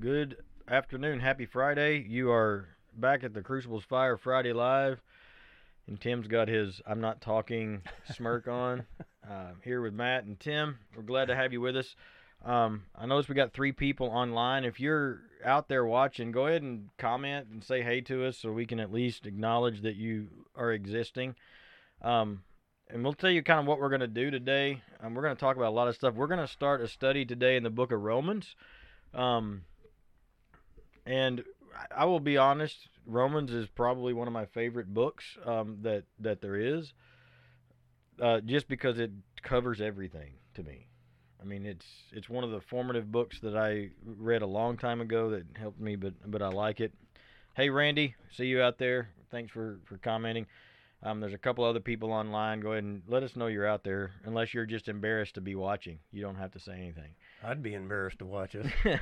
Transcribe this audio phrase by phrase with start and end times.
[0.00, 1.20] good afternoon.
[1.20, 2.02] Happy Friday.
[2.08, 5.02] You are back at the Crucibles Fire Friday Live.
[5.86, 7.82] And Tim's got his I'm not talking
[8.14, 8.86] smirk on.
[9.28, 10.78] Uh, here with Matt and Tim.
[10.96, 11.94] We're glad to have you with us.
[12.42, 14.64] Um, I noticed we got three people online.
[14.64, 18.52] If you're out there watching, go ahead and comment and say hey to us so
[18.52, 21.34] we can at least acknowledge that you are existing.
[22.00, 22.42] Um,
[22.88, 24.82] and we'll tell you kind of what we're going to do today.
[25.02, 26.14] Um, we're going to talk about a lot of stuff.
[26.14, 28.56] We're going to start a study today in the book of Romans.
[29.12, 29.62] Um,
[31.06, 31.42] and
[31.96, 36.40] I will be honest, Romans is probably one of my favorite books um, that that
[36.40, 36.92] there is.
[38.20, 39.10] Uh, just because it
[39.42, 40.86] covers everything to me.
[41.40, 45.00] I mean, it's it's one of the formative books that I read a long time
[45.00, 46.92] ago that helped me, but but I like it.
[47.54, 49.08] Hey, Randy, see you out there.
[49.30, 50.46] Thanks for for commenting.
[51.02, 52.60] Um, there's a couple other people online.
[52.60, 54.12] Go ahead and let us know you're out there.
[54.24, 57.14] Unless you're just embarrassed to be watching, you don't have to say anything.
[57.42, 58.66] I'd be embarrassed to watch it.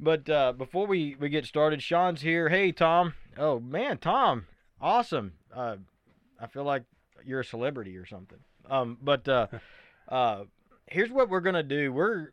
[0.00, 2.48] but uh, before we, we get started, Sean's here.
[2.48, 3.14] Hey, Tom.
[3.36, 4.46] Oh man, Tom,
[4.80, 5.34] awesome.
[5.54, 5.76] Uh,
[6.40, 6.84] I feel like
[7.24, 8.38] you're a celebrity or something.
[8.68, 9.46] Um, but uh,
[10.08, 10.44] uh,
[10.86, 11.92] here's what we're gonna do.
[11.92, 12.30] We're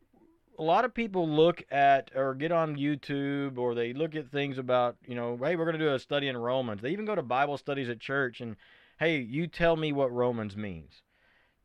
[0.61, 4.59] a lot of people look at or get on YouTube or they look at things
[4.59, 6.81] about, you know, hey, we're going to do a study in Romans.
[6.81, 8.55] They even go to Bible studies at church and,
[8.99, 11.01] hey, you tell me what Romans means.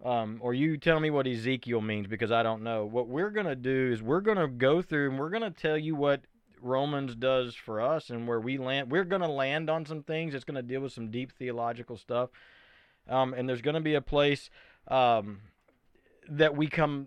[0.05, 2.85] Um, or you tell me what Ezekiel means because I don't know.
[2.85, 5.51] What we're going to do is we're going to go through and we're going to
[5.51, 6.23] tell you what
[6.61, 8.91] Romans does for us and where we land.
[8.91, 10.35] We're going to land on some things.
[10.35, 12.31] It's going to deal with some deep theological stuff.
[13.09, 14.51] Um, and there's going to be a place
[14.89, 15.41] um,
[16.29, 17.07] that we come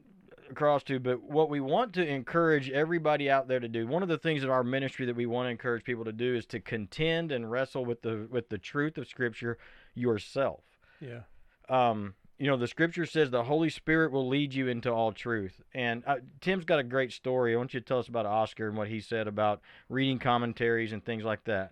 [0.50, 4.10] across to, but what we want to encourage everybody out there to do, one of
[4.10, 6.60] the things in our ministry that we want to encourage people to do is to
[6.60, 9.58] contend and wrestle with the with the truth of Scripture
[9.94, 10.62] yourself.
[11.00, 11.22] Yeah.
[11.70, 15.62] Um, you know, the Scripture says the Holy Spirit will lead you into all truth.
[15.74, 17.54] And uh, Tim's got a great story.
[17.54, 20.94] I want you to tell us about Oscar and what he said about reading commentaries
[20.94, 21.72] and things like that.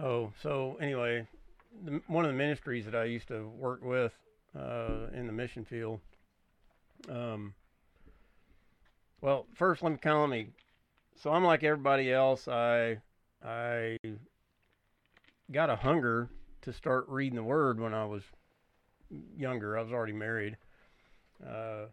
[0.00, 1.26] Oh, so anyway,
[1.82, 4.12] the, one of the ministries that I used to work with
[4.54, 6.00] uh, in the mission field.
[7.08, 7.54] Um,
[9.22, 10.48] well, first let me kind of let me.
[11.16, 12.48] So I'm like everybody else.
[12.48, 12.98] I
[13.42, 13.96] I
[15.50, 16.28] got a hunger
[16.62, 18.22] to start reading the Word when I was
[19.36, 19.78] younger.
[19.78, 20.56] I was already married.
[21.44, 21.86] Uh,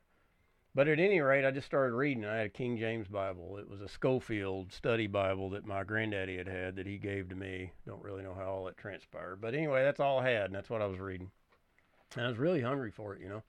[0.73, 2.25] but at any rate, I just started reading.
[2.25, 3.57] I had a King James Bible.
[3.57, 7.35] It was a Scofield study Bible that my granddaddy had had that he gave to
[7.35, 7.73] me.
[7.85, 9.41] Don't really know how all that transpired.
[9.41, 11.29] But anyway, that's all I had, and that's what I was reading.
[12.15, 13.43] And I was really hungry for it, you know.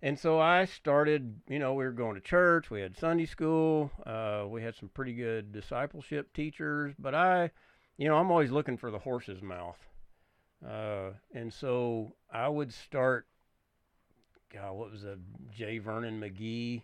[0.00, 3.92] And so I started, you know, we were going to church, we had Sunday school,
[4.04, 7.52] uh, we had some pretty good discipleship teachers, but I,
[7.98, 9.78] you know, I'm always looking for the horse's mouth.
[10.66, 13.26] Uh, and so I would start,
[14.52, 15.18] God, what was a
[15.56, 15.78] J.
[15.78, 16.82] Vernon McGee?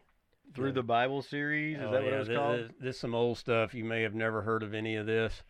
[0.54, 1.76] Through the Bible series?
[1.76, 2.58] Is Oh, that what yeah, it was this, called?
[2.58, 3.74] This, this some old stuff.
[3.74, 5.42] You may have never heard of any of this.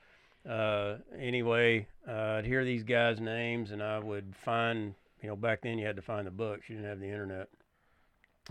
[0.48, 5.62] Uh, anyway, uh, I'd hear these guys' names, and I would find, you know, back
[5.62, 6.68] then you had to find the books.
[6.68, 7.48] You didn't have the internet.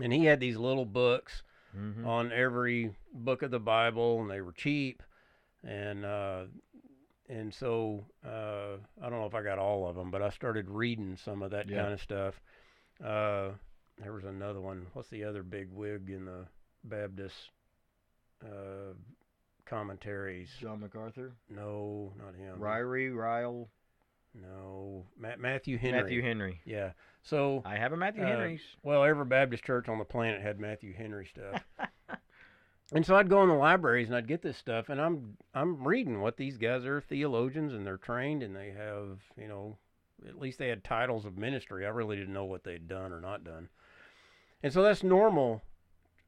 [0.00, 1.42] And he had these little books
[1.76, 2.06] Mhm.
[2.06, 5.02] on every book of the Bible, and they were cheap.
[5.62, 6.44] And uh,
[7.28, 10.68] and so uh, I don't know if I got all of them, but I started
[10.68, 11.82] reading some of that Yeah.
[11.82, 12.40] kind of stuff.
[13.04, 13.50] Uh,
[14.02, 14.86] there was another one.
[14.92, 16.46] What's the other big wig in the
[16.84, 17.34] Baptist
[18.44, 18.94] uh,
[19.66, 20.48] commentaries?
[20.60, 21.32] John MacArthur?
[21.50, 22.58] No, not him.
[22.58, 23.68] Ryrie, Ryle,
[24.34, 26.00] No, Ma- Matthew Henry.
[26.02, 26.60] Matthew Henry.
[26.64, 26.92] Yeah.
[27.22, 28.60] So I have a Matthew Uh, Henry's.
[28.82, 31.62] well, every Baptist church on the planet had Matthew Henry stuff.
[32.92, 35.86] and so I'd go in the libraries and I'd get this stuff and I'm I'm
[35.86, 39.76] reading what these guys are theologians and they're trained and they have, you know,
[40.26, 41.86] at least they had titles of ministry.
[41.86, 43.68] I really didn't know what they'd done or not done.
[44.62, 45.62] And so that's normal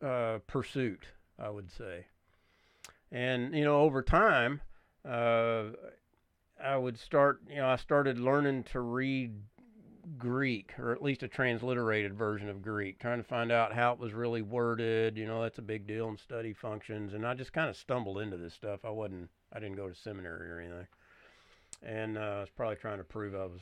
[0.02, 1.06] uh, pursuit,
[1.38, 2.06] I would say.
[3.10, 4.60] And you know, over time,
[5.08, 5.64] uh,
[6.62, 9.32] I would start, you know, I started learning to read
[10.18, 13.98] Greek, or at least a transliterated version of Greek, trying to find out how it
[13.98, 15.16] was really worded.
[15.16, 17.14] You know, that's a big deal in study functions.
[17.14, 18.84] And I just kind of stumbled into this stuff.
[18.84, 20.86] I wasn't, I didn't go to seminary or anything.
[21.82, 23.60] And uh, I was probably trying to prove I was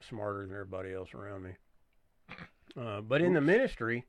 [0.00, 1.50] smarter than everybody else around me.
[2.76, 4.04] Uh, but in the ministry,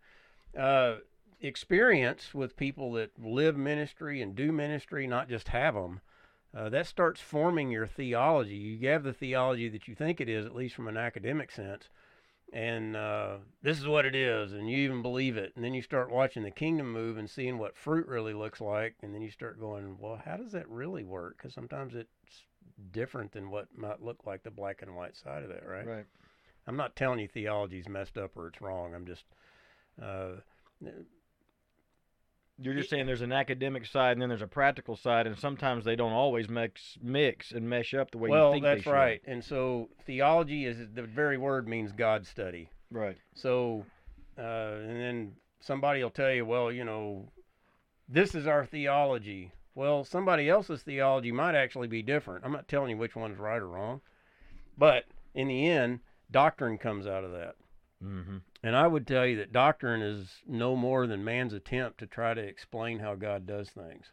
[0.57, 0.95] uh,
[1.41, 6.01] experience with people that live ministry and do ministry, not just have them,
[6.55, 8.55] uh, that starts forming your theology.
[8.55, 11.89] You have the theology that you think it is, at least from an academic sense,
[12.51, 15.53] and uh, this is what it is, and you even believe it.
[15.55, 18.95] And then you start watching the kingdom move and seeing what fruit really looks like,
[19.03, 21.37] and then you start going, well, how does that really work?
[21.37, 22.09] Because sometimes it's
[22.91, 25.85] different than what might look like the black and white side of that, right?
[25.85, 26.05] Right.
[26.67, 28.93] I'm not telling you theology's messed up or it's wrong.
[28.93, 29.25] I'm just
[30.01, 30.41] uh,
[32.61, 35.85] You're just saying there's an academic side and then there's a practical side, and sometimes
[35.85, 38.83] they don't always mix mix and mesh up the way well, you think that's they
[38.83, 38.91] should.
[38.91, 39.21] right.
[39.25, 42.69] And so theology is the very word means God study.
[42.91, 43.17] Right.
[43.33, 43.85] So,
[44.37, 47.29] uh, and then somebody will tell you, well, you know,
[48.07, 49.51] this is our theology.
[49.75, 52.43] Well, somebody else's theology might actually be different.
[52.43, 54.01] I'm not telling you which one's right or wrong,
[54.77, 55.99] but in the end,
[56.31, 57.55] doctrine comes out of that.
[58.03, 58.37] Mm-hmm.
[58.63, 62.33] And I would tell you that doctrine is no more than man's attempt to try
[62.33, 64.11] to explain how God does things.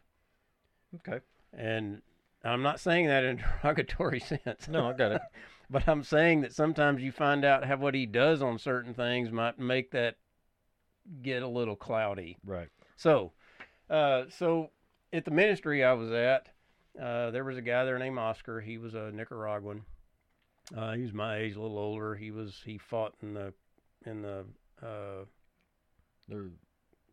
[0.95, 1.19] Okay.
[1.53, 2.01] And
[2.43, 4.67] I'm not saying that in a derogatory sense.
[4.67, 5.21] No, I got it.
[5.69, 9.31] but I'm saying that sometimes you find out how what he does on certain things
[9.31, 10.15] might make that
[11.21, 12.37] get a little cloudy.
[12.45, 12.69] Right.
[12.95, 13.31] So,
[13.89, 14.71] uh, so
[15.13, 16.49] at the ministry I was at,
[17.01, 18.59] uh, there was a guy there named Oscar.
[18.59, 19.83] He was a Nicaraguan.
[20.75, 22.15] Uh, he was my age, a little older.
[22.15, 23.53] He was he fought in the
[24.05, 24.45] in the
[24.81, 25.25] uh,
[26.29, 26.51] The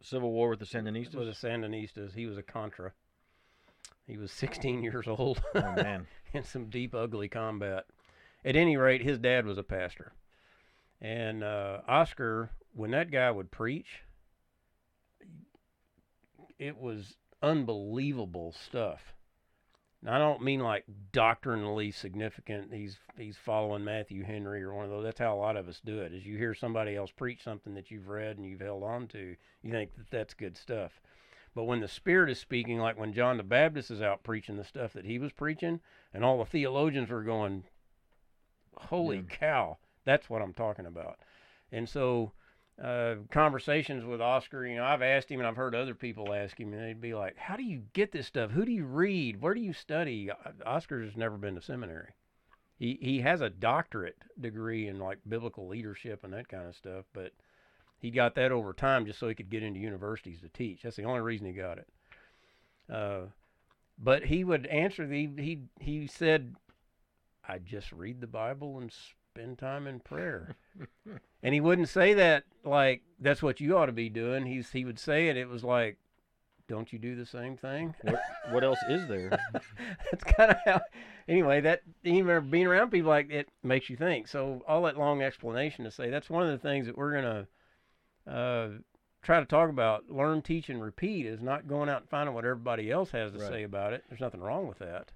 [0.02, 1.14] Civil War with the Sandinistas.
[1.14, 2.14] with the Sandinistas.
[2.14, 2.92] He was a Contra.
[4.06, 6.06] He was 16 years old oh man.
[6.34, 7.86] in some deep, ugly combat.
[8.44, 10.12] At any rate, his dad was a pastor.
[11.00, 14.02] And uh, Oscar, when that guy would preach,
[16.58, 19.13] it was unbelievable stuff.
[20.06, 22.74] I don't mean like doctrinally significant.
[22.74, 25.04] He's he's following Matthew Henry or one of those.
[25.04, 26.12] That's how a lot of us do it.
[26.12, 29.36] Is you hear somebody else preach something that you've read and you've held on to,
[29.62, 31.00] you think that that's good stuff.
[31.54, 34.64] But when the Spirit is speaking, like when John the Baptist is out preaching the
[34.64, 35.80] stuff that he was preaching,
[36.12, 37.64] and all the theologians were going,
[38.76, 39.22] "Holy Yeah.
[39.28, 41.18] cow!" That's what I'm talking about.
[41.72, 42.32] And so,
[42.82, 46.58] uh, conversations with Oscar, you know, I've asked him, and I've heard other people ask
[46.58, 48.50] him, and they'd be like, "How do you get this stuff?
[48.50, 49.40] Who do you read?
[49.40, 50.30] Where do you study?"
[50.66, 52.10] Oscar's never been to seminary.
[52.76, 57.04] He he has a doctorate degree in like biblical leadership and that kind of stuff,
[57.12, 57.32] but
[58.00, 60.82] he got that over time just so he could get into universities to teach.
[60.82, 61.88] That's the only reason he got it.
[62.92, 63.20] Uh,
[63.98, 66.56] but he would answer the he he said,
[67.46, 68.92] "I just read the Bible and
[69.34, 70.56] spend time in prayer."
[71.42, 74.46] and he wouldn't say that like that's what you ought to be doing.
[74.46, 75.36] He's he would say it.
[75.36, 75.96] It was like,
[76.68, 78.20] "Don't you do the same thing?" What,
[78.50, 79.30] what else is there?
[80.10, 80.80] That's kind of how.
[81.26, 84.28] Anyway, that even being around people like it makes you think.
[84.28, 87.46] So all that long explanation to say that's one of the things that we're gonna
[88.30, 88.68] uh,
[89.22, 90.10] try to talk about.
[90.10, 93.38] Learn, teach, and repeat is not going out and finding what everybody else has to
[93.38, 93.48] Right.
[93.48, 94.04] say about it.
[94.08, 95.12] There's nothing wrong with that,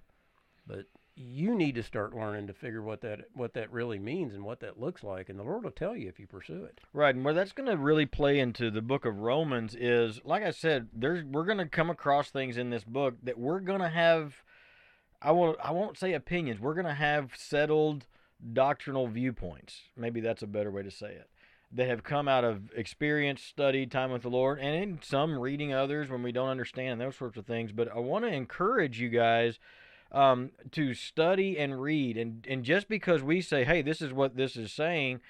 [0.67, 0.87] but
[1.19, 4.61] you need to start learning to figure what that what that really means and what
[4.61, 6.81] that looks like, and the Lord will tell you if you pursue it.
[6.93, 10.45] Right, and where that's going to really play into the book of Romans is, like
[10.45, 13.81] I said, there's we're going to come across things in this book that we're going
[13.81, 14.43] to have.
[15.21, 15.59] I won't.
[15.63, 16.61] I won't say opinions.
[16.61, 18.07] We're going to have settled
[18.53, 19.81] doctrinal viewpoints.
[19.97, 21.29] Maybe that's a better way to say it.
[21.73, 25.75] That have come out of experience, study, time with the Lord, and in some reading
[25.75, 27.73] others when we don't understand and those sorts of things.
[27.73, 29.59] But I want to encourage you guys
[30.13, 34.37] um, to study and read, and and just because we say, hey, this is what
[34.37, 35.21] this is saying,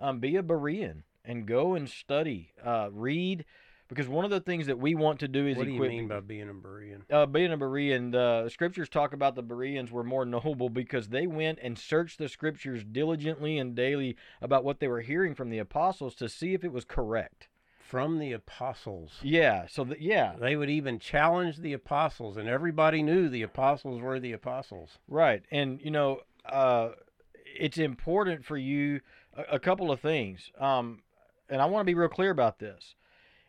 [0.00, 3.44] um, be a Berean and go and study, uh, read,
[3.88, 5.90] because one of the things that we want to do is what do you equip.
[5.90, 7.02] mean by being a Berean?
[7.10, 11.26] uh, being a Berean, the scriptures talk about the Bereans were more noble because they
[11.26, 15.58] went and searched the scriptures diligently and daily about what they were hearing from the
[15.58, 17.48] apostles to see if it was correct.
[17.88, 19.12] From the apostles.
[19.22, 19.66] Yeah.
[19.68, 24.18] So th- yeah, They would even challenge the apostles, and everybody knew the apostles were
[24.18, 24.98] the apostles.
[25.08, 25.42] Right.
[25.50, 26.90] And, you know, uh,
[27.58, 29.00] it's important for you
[29.36, 30.50] a, a couple of things.
[30.58, 31.02] Um,
[31.48, 32.94] and I want to be real clear about this.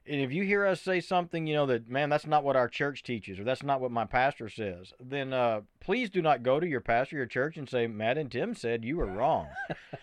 [0.10, 2.68] And if you hear us say something, you know, that, man, that's not what our
[2.68, 6.60] church teaches or that's not what my pastor says, then uh, please do not go
[6.60, 9.48] to your pastor, your church, and say, Matt and Tim said you were wrong.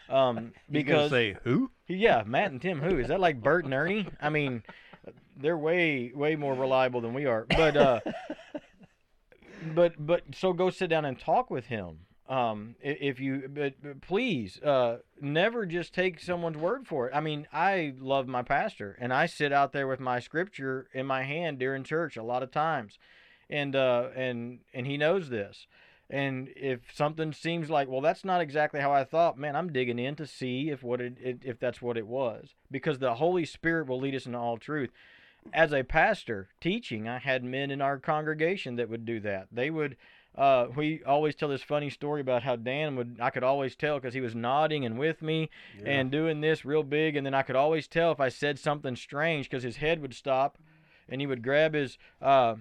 [0.09, 1.71] Um, because, say who?
[1.89, 2.99] yeah, Matt and Tim, who?
[2.99, 4.07] Is that like Bert and Ernie?
[4.21, 4.63] I mean,
[5.37, 7.47] they're way, way more reliable than we are.
[7.49, 8.01] But, uh,
[9.75, 14.61] but but so go sit down and talk with him um if you but, please
[14.63, 19.13] uh never just take someone's word for it i mean i love my pastor and
[19.13, 22.51] i sit out there with my scripture in my hand during church a lot of
[22.51, 22.99] times
[23.51, 25.67] and uh and and he knows this
[26.09, 29.99] and if something seems like well that's not exactly how i thought man i'm digging
[29.99, 33.87] in to see if what it if that's what it was because the holy spirit
[33.87, 34.91] will lead us into all truth
[35.53, 39.49] as a pastor teaching, I had men in our congregation that would do that.
[39.53, 39.97] They would.
[40.37, 43.19] Uh, we always tell this funny story about how Dan would.
[43.21, 45.49] I could always tell because he was nodding and with me
[45.87, 48.97] and doing this real big, and then I could always tell if I said something
[48.97, 50.59] strange because his head would stop,
[51.09, 52.57] and he would grab his uh,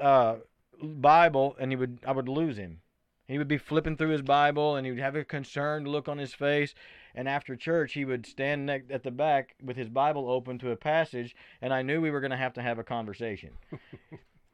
[0.00, 0.36] uh,
[0.82, 1.98] Bible and he would.
[2.06, 2.80] I would lose him,
[3.28, 6.18] He would be flipping through his Bible and he would have a concerned look on
[6.18, 6.74] his face.
[7.14, 10.76] And after church, he would stand at the back with his Bible open to a
[10.76, 13.50] passage, and I knew we were going to have to have a conversation.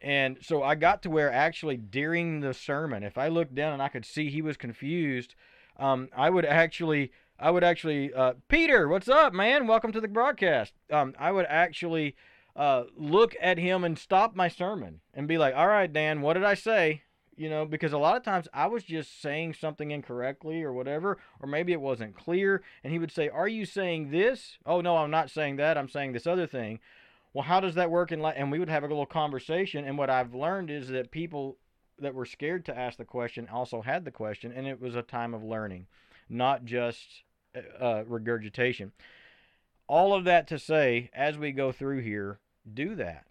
[0.03, 3.83] and so I got to where actually during the sermon, if I looked down and
[3.83, 5.35] I could see he was confused,
[5.79, 9.67] um, I would actually, I would actually, uh, Peter, what's up, man?
[9.67, 10.73] Welcome to the broadcast.
[10.91, 12.17] Um, I would actually
[12.57, 16.35] uh, look at him and stop my sermon and be like, all right, Dan, what
[16.35, 17.03] did I say?
[17.37, 21.19] You know, because a lot of times I was just saying something incorrectly or whatever,
[21.41, 22.63] or maybe it wasn't clear.
[22.85, 24.59] And he would say, Are you saying this?
[24.67, 25.79] Oh, no, I'm not saying that.
[25.79, 26.81] I'm saying this other thing.
[27.33, 28.35] Well, how does that work in life?
[28.37, 29.85] And we would have a little conversation.
[29.85, 31.59] And what I've learned is that people
[31.99, 35.03] that were scared to ask the question also had the question, and it was a
[35.03, 35.87] time of learning,
[36.29, 37.23] not just
[37.81, 38.93] uh, regurgitation.
[39.87, 42.41] All of that to say, as we go through here,
[42.73, 43.27] do that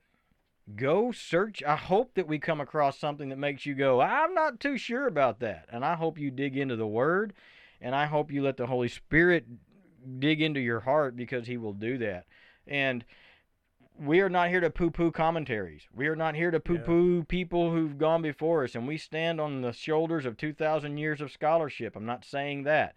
[0.75, 1.63] go search.
[1.63, 5.07] I hope that we come across something that makes you go, I'm not too sure
[5.07, 5.65] about that.
[5.71, 7.33] And I hope you dig into the Word,
[7.81, 9.45] and I hope you let the Holy Spirit
[10.19, 12.25] dig into your heart because He will do that.
[12.67, 13.03] And
[13.99, 15.87] we are not here to poo poo commentaries.
[15.93, 17.23] We are not here to poo poo yeah.
[17.27, 21.31] people who've gone before us, and we stand on the shoulders of 2,000 years of
[21.31, 21.95] scholarship.
[21.95, 22.95] I'm not saying that.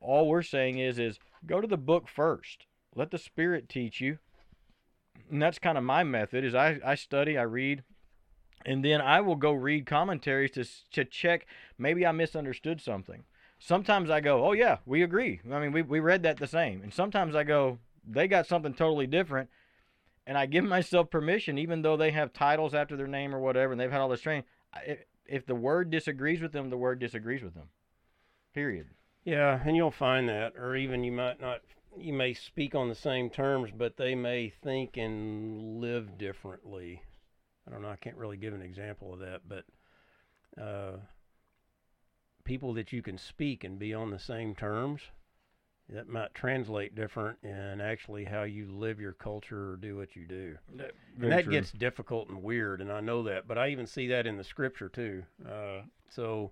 [0.00, 2.66] All we're saying is, is go to the book first.
[2.94, 4.18] Let the Spirit teach you
[5.30, 7.82] and that's kind of my method is I, I study, I read,
[8.64, 11.46] and then I will go read commentaries to to check
[11.78, 13.24] maybe I misunderstood something.
[13.58, 15.40] Sometimes I go, oh yeah, we agree.
[15.50, 18.74] I mean, we we read that the same, and sometimes I go, they got something
[18.74, 19.50] totally different,
[20.26, 23.72] and I give myself permission, even though they have titles after their name or whatever,
[23.72, 24.44] and they've had all this training.
[24.86, 27.68] If, if the word disagrees with them, the word disagrees with them.
[28.54, 28.88] Period.
[29.24, 31.60] Yeah, and you'll find that, or even you might not
[31.98, 37.02] you may speak on the same terms, but they may think and live differently.
[37.66, 37.88] I don't know.
[37.88, 39.64] I can't really give an example of that, but
[40.60, 40.98] uh,
[42.44, 45.02] people that you can speak and be on the same terms,
[45.88, 50.26] that might translate different in actually how you live your culture or do what you
[50.26, 50.56] do.
[50.74, 51.52] That, and that true.
[51.52, 54.44] gets difficult and weird, and I know that, but I even see that in the
[54.44, 55.22] scripture too.
[55.48, 56.50] Uh, so,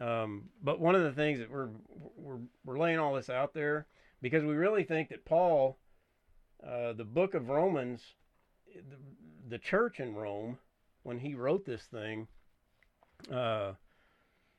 [0.00, 1.68] um, but one of the things that we're,
[2.16, 3.86] we're we're laying all this out there
[4.22, 5.78] because we really think that Paul,
[6.66, 8.00] uh, the book of Romans,
[8.74, 8.96] the,
[9.48, 10.58] the, church in Rome,
[11.02, 12.26] when he wrote this thing,
[13.30, 13.72] uh,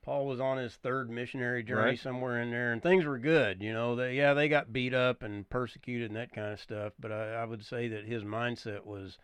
[0.08, 2.00] Paul was on his third missionary journey right.
[2.00, 3.62] somewhere in there, and things were good.
[3.62, 6.94] You know, they, yeah, they got beat up and persecuted and that kind of stuff.
[6.98, 9.18] But I, I would say that his mindset was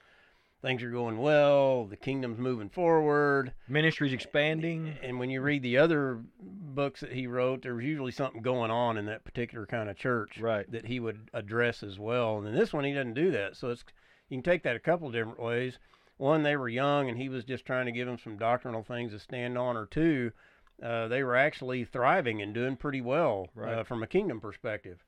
[0.62, 4.98] things are going well, the kingdom's moving forward, ministry's expanding.
[5.02, 8.70] And when you read the other books that he wrote, there was usually something going
[8.70, 10.70] on in that particular kind of church right.
[10.70, 12.40] that he would address as well.
[12.40, 13.56] And in this one, he doesn't do that.
[13.56, 13.86] So it's
[14.28, 15.80] you can take that a couple different ways.
[16.18, 19.14] One, they were young, and he was just trying to give them some doctrinal things
[19.14, 19.78] to stand on.
[19.78, 20.34] Or two,
[20.82, 23.80] uh, they were actually thriving and doing pretty well right.
[23.80, 25.04] uh, from a kingdom perspective.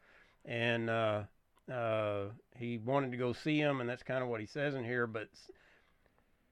[0.45, 1.23] And uh,
[1.71, 4.83] uh, he wanted to go see him, and that's kind of what he says in
[4.83, 5.07] here.
[5.07, 5.29] But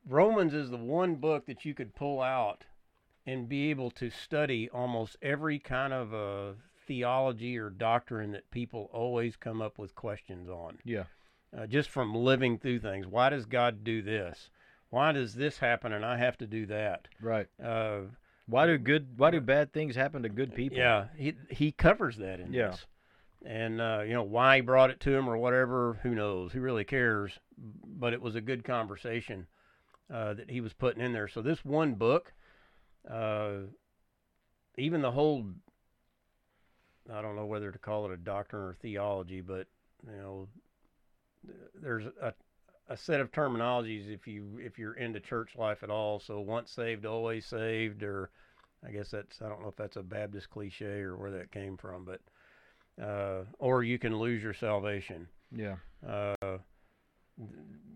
[0.08, 2.66] Romans is the one book that you could pull out
[3.26, 6.54] and be able to study almost every kind of uh,
[6.88, 10.78] theology or doctrine that people always come up with questions on.
[10.84, 11.04] Yeah.
[11.58, 13.08] Uh, just from living through things.
[13.08, 14.50] Why does God do this?
[14.90, 17.08] Why does this happen and I have to do that?
[17.22, 17.48] Right.
[17.64, 18.02] Uh,
[18.48, 19.18] why do good?
[19.18, 20.78] Why do bad things happen to good people?
[20.78, 22.72] Yeah, he he covers that in yeah.
[22.72, 22.86] this
[23.46, 26.62] and uh, you know why he brought it to him or whatever who knows who
[26.62, 29.48] really cares but it was a good conversation
[30.14, 32.34] uh, that he was putting in there so this one book
[33.10, 33.52] uh,
[34.78, 35.46] even the whole
[37.14, 39.68] i don't know whether to call it a doctrine or theology but
[40.06, 40.48] you know
[41.82, 42.34] there's a,
[42.90, 46.72] a set of terminologies if you if you're into church life at all so once
[46.72, 48.30] saved always saved or
[48.86, 51.78] i guess that's i don't know if that's a baptist cliche or where that came
[51.78, 52.20] from but
[53.02, 55.28] uh, or you can lose your salvation.
[55.56, 55.76] Yeah.
[56.08, 56.58] Uh,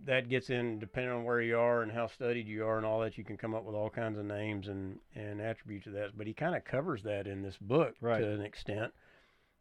[0.05, 3.01] that gets in depending on where you are and how studied you are and all
[3.01, 3.17] that.
[3.17, 6.17] You can come up with all kinds of names and and attributes of that.
[6.17, 8.19] But he kind of covers that in this book right.
[8.19, 8.93] to an extent.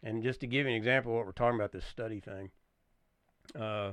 [0.02, 2.50] And just to give you an example of what we're talking about, this study thing.
[3.58, 3.92] Uh,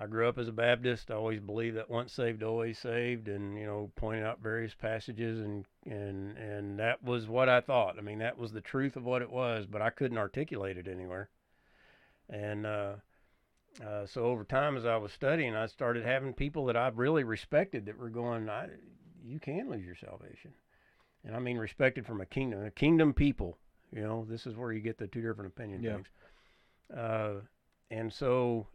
[0.00, 1.10] I grew up as a Baptist.
[1.10, 5.40] I always believed that once saved, always saved, and you know, pointing out various passages,
[5.40, 7.98] and and and that was what I thought.
[7.98, 10.88] I mean, that was the truth of what it was, but I couldn't articulate it
[10.88, 11.28] anywhere.
[12.30, 12.94] And uh,
[13.86, 17.24] uh, so over time, as I was studying, I started having people that I really
[17.24, 18.68] respected that were going, I,
[19.22, 20.54] "You can lose your salvation,"
[21.26, 23.58] and I mean respected from a kingdom, a kingdom people.
[23.92, 25.92] You know, this is where you get the two different opinion yeah.
[25.92, 26.06] things.
[26.96, 27.32] Uh,
[27.90, 28.66] and so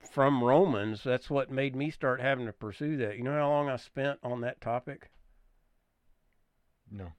[0.00, 3.16] from Romans, that's what made me start having to pursue that.
[3.16, 5.10] You know how long I spent on that topic?
[6.90, 7.12] No.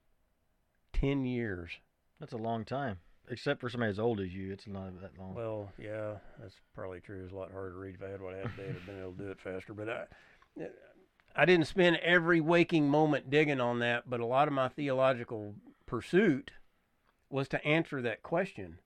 [0.94, 1.72] Ten years.
[2.20, 3.00] That's a long time.
[3.32, 5.36] Except for somebody as old as you, it's not that long.
[5.36, 7.24] Well, yeah, that's probably true.
[7.24, 7.96] It's a lot harder to read.
[7.96, 9.74] If I had what I had today, I'd have been able to do it faster.
[9.74, 10.06] But I,
[11.36, 14.10] I didn't spend every waking moment digging on that.
[14.10, 15.54] But a lot of my theological
[15.86, 16.52] pursuit
[17.30, 18.80] was to answer that question.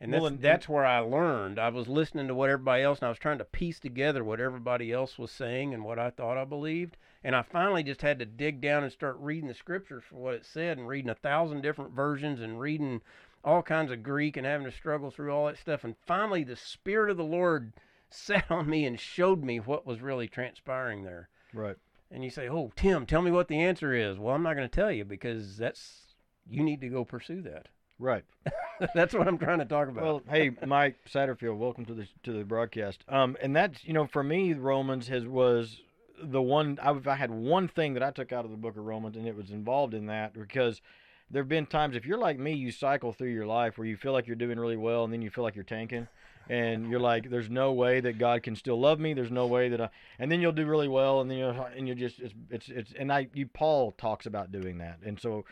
[0.00, 1.58] And that's, Well, and- that's where I learned.
[1.58, 4.40] I was listening to what everybody else, and I was trying to piece together what
[4.40, 6.96] everybody else was saying and what I thought I believed.
[7.24, 10.34] And I finally just had to dig down and start reading the scriptures for what
[10.34, 13.00] it said, and reading a thousand different versions, and reading
[13.42, 15.82] all kinds of Greek, and having to struggle through all that stuff.
[15.82, 17.72] And finally, the Spirit of the Lord
[18.10, 21.28] sat on me and showed me what was really transpiring there.
[21.52, 21.76] right.
[22.10, 24.68] And you say, "Oh, Tim, tell me what the answer is." Well, I'm not going
[24.68, 26.14] to tell you because that's
[26.48, 27.66] you need to go pursue that.
[27.98, 28.24] Right.
[28.94, 30.04] that's what I'm trying to talk about.
[30.04, 33.04] Well, hey, Mike Satterfield, welcome to the to the broadcast.
[33.08, 35.80] Um, and that's you know for me, Romans has was
[36.22, 38.84] the one I, I had one thing that I took out of the book of
[38.84, 40.82] Romans, and it was involved in that because
[41.30, 43.96] there have been times if you're like me, you cycle through your life where you
[43.96, 46.08] feel like you're doing really well, and then you feel like you're tanking.
[46.48, 49.14] And you're like, there's no way that God can still love me.
[49.14, 49.88] There's no way that I,
[50.20, 52.68] and then you'll do really well, and then you are and you're just, it's, it's,
[52.68, 55.44] it's, and I, you, Paul talks about doing that, and so,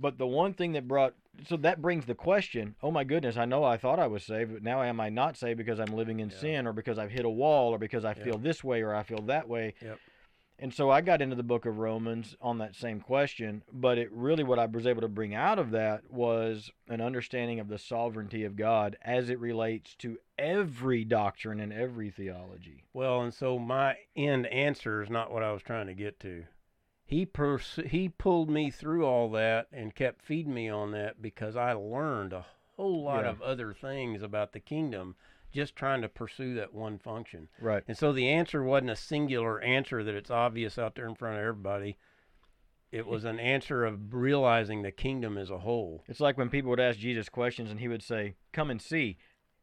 [0.00, 1.14] but the one thing that brought
[1.46, 4.52] so that brings the question oh my goodness i know i thought i was saved
[4.52, 6.36] but now am i not saved because i'm living in Yeah.
[6.36, 8.24] sin or because i've hit a wall or because i Yeah.
[8.24, 9.98] feel this way or i feel that way Yep.
[10.58, 14.10] and so i got into the book of romans on that same question but it
[14.12, 17.78] really what i was able to bring out of that was an understanding of the
[17.78, 23.58] sovereignty of god as it relates to every doctrine and every theology Well, and so
[23.58, 26.44] my end answer is not what I was trying to get to.
[27.10, 31.56] He pers- he pulled me through all that and kept feeding me on that because
[31.56, 33.30] I learned a whole lot Yeah.
[33.30, 35.16] of other things about the kingdom
[35.50, 37.48] just trying to pursue that one function.
[37.58, 41.16] right And so the answer wasn't a singular answer that it's obvious out there in
[41.16, 41.96] front of everybody.
[42.92, 46.04] It was an answer of realizing the kingdom as a whole.
[46.06, 49.18] It's like when people would ask Jesus questions and he would say, Come and see.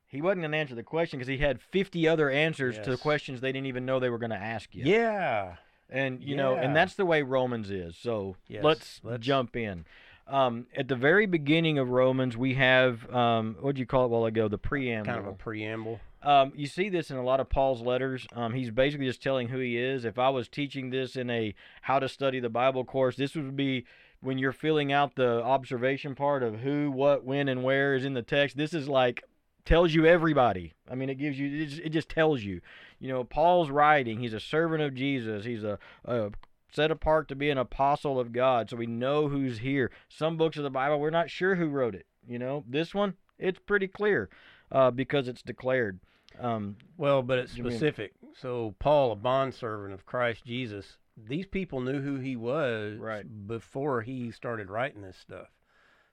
[0.06, 2.98] He wasn't going to answer the question because he had 50 other answers to the
[2.98, 4.84] questions they didn't even know they were going to ask you.
[4.86, 5.56] Yeah.
[5.90, 7.96] And, you know, and that's the way Romans is.
[7.98, 9.86] So Yes, let's, let's- jump in.
[10.28, 14.10] Um, at the very beginning of Romans, we have, um, what did you call it
[14.10, 14.50] while ago?
[14.50, 15.06] The preamble.
[15.14, 16.02] Kind of a preamble.
[16.22, 18.28] Um, you see this in a lot of Paul's letters.
[18.36, 20.04] Um, he's basically just telling who he is.
[20.04, 23.56] If I was teaching this in a how to study the Bible course, this would
[23.56, 23.86] be
[24.20, 28.14] when you're filling out the observation part of who, what, when, and where is in
[28.14, 28.58] the text.
[28.58, 29.24] This is like
[29.64, 30.74] tells you everybody.
[30.92, 32.60] I mean, it gives you it just, it just tells you.
[33.00, 34.20] You know, Paul's writing.
[34.20, 35.46] He's a servant of Jesus.
[35.46, 36.32] He's a, a
[36.72, 38.70] set apart to be an apostle of God.
[38.70, 39.92] So we know who's here.
[40.10, 42.06] Some books of the Bible, we're not sure who wrote it.
[42.28, 44.30] You know, this one, it's pretty clear
[44.72, 46.00] uh, because it's declared.
[46.40, 48.14] Um, Well, but it's You mean- specific.
[48.40, 53.26] So Paul, a bondservant of Christ Jesus, these people knew who he was Right.
[53.48, 55.48] before he started writing this stuff.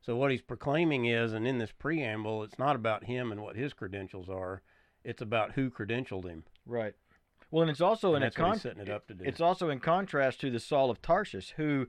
[0.01, 3.57] So what he's proclaiming is, and in this preamble, it's not about him and what
[3.57, 4.63] his credentials are.
[5.05, 6.45] It's about who credentialed him.
[6.67, 6.95] Right.
[7.51, 9.25] Well, and it's also and in a con- setting it up to do.
[9.25, 11.87] it's also in contrast to the Saul of Tarsus, who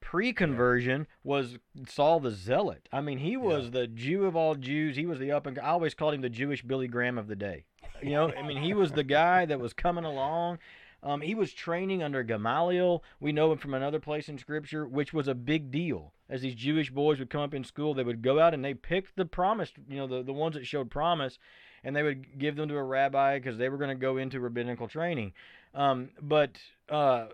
[0.00, 2.88] pre-conversion was Saul the Zealot.
[2.92, 4.96] I mean, he was the Jew of all Jews.
[4.96, 7.36] He was the up and I always called him the Jewish Billy Graham of the
[7.36, 7.64] day.
[8.02, 10.58] You know, I mean, he was the guy that was coming along.
[11.02, 13.02] Um, he was training under Gamaliel.
[13.20, 16.12] We know him from another place in Scripture, which was a big deal.
[16.28, 18.74] As these Jewish boys would come up in school, they would go out and they
[18.74, 21.38] picked the promised, you know, the, the ones that showed promise,
[21.84, 24.40] and they would give them to a rabbi because they were going to go into
[24.40, 25.32] rabbinical training.
[25.74, 27.26] Um, but uh,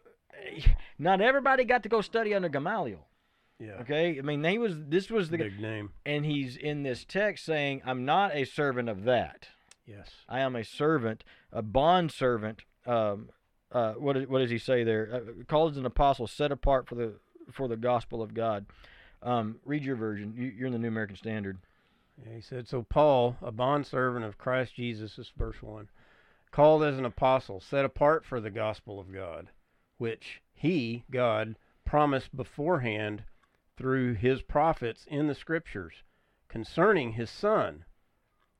[0.99, 3.07] not everybody got to go study under Gamaliel.
[3.59, 3.73] yeah.
[3.81, 4.75] Okay, I mean, he was.
[4.89, 5.91] This was the, Big name.
[6.05, 9.49] and he's in this text saying, "I'm not a servant of that.
[9.87, 10.11] Yes.
[10.29, 13.31] I am a servant, a bond servant." Um,
[13.73, 15.11] uh, what, is, what does he say there?
[15.13, 17.15] Uh, called as an apostle, set apart for the
[17.53, 18.67] for the gospel of God.
[19.23, 20.35] Um, read your version.
[20.37, 21.59] You, you're in the New American Standard.
[22.25, 25.91] He said, So Paul, a bondservant of Christ Jesus, is verse 1,
[26.51, 29.51] called as an apostle, set apart for the gospel of God,
[29.99, 33.25] which he, God, promised beforehand
[33.77, 36.05] through his prophets in the scriptures
[36.49, 37.85] concerning his son,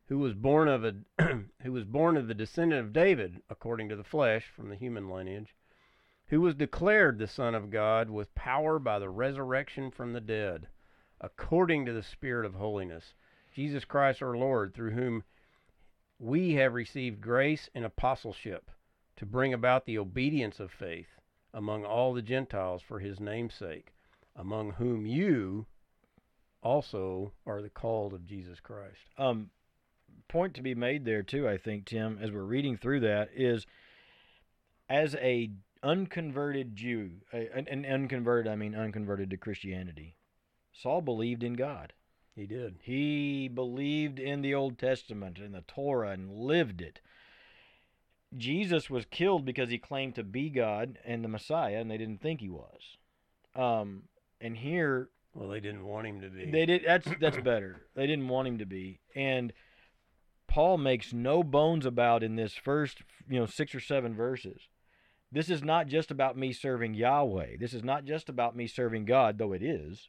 [0.09, 0.95] who was born of a
[1.63, 5.09] who was born of the descendant of David, according to the flesh, from the human
[5.09, 5.57] lineage,
[6.27, 10.69] who was declared the Son of God with power by the resurrection from the dead,
[11.23, 13.15] according to the Spirit of holiness
[13.57, 15.25] Jesus Christ our Lord, through whom
[16.19, 18.71] we have received grace and apostleship
[19.17, 21.09] to bring about the obedience of faith
[21.55, 23.95] among all the Gentiles for his name's sake,
[24.37, 25.65] among whom you
[26.63, 29.01] also are the called of Jesus Christ.
[29.17, 29.49] um,
[30.29, 31.49] point to be made there too.
[31.49, 33.67] I think Tim, as we're reading through that, is
[34.91, 35.51] as a
[35.83, 40.17] unconverted Jew, and, and unconverted, I mean unconverted to Christianity.
[40.75, 41.95] Saul believed in God.
[42.37, 42.77] He did.
[42.83, 47.01] He believed in the Old Testament and the Torah and lived it.
[48.37, 52.21] Jesus was killed because he claimed to be God and the Messiah, and they didn't
[52.21, 52.99] think he was.
[53.55, 54.03] Um,
[54.41, 56.51] and here Well, they didn't want him to be.
[56.51, 56.83] they did.
[56.87, 57.81] That's that's better.
[57.95, 59.55] They didn't want him to be, and
[60.47, 64.69] Paul makes no bones about in this first, you know, six or seven verses.
[65.33, 67.57] This is not just about me serving Yahweh.
[67.59, 70.09] This is not just about me serving God, though it is.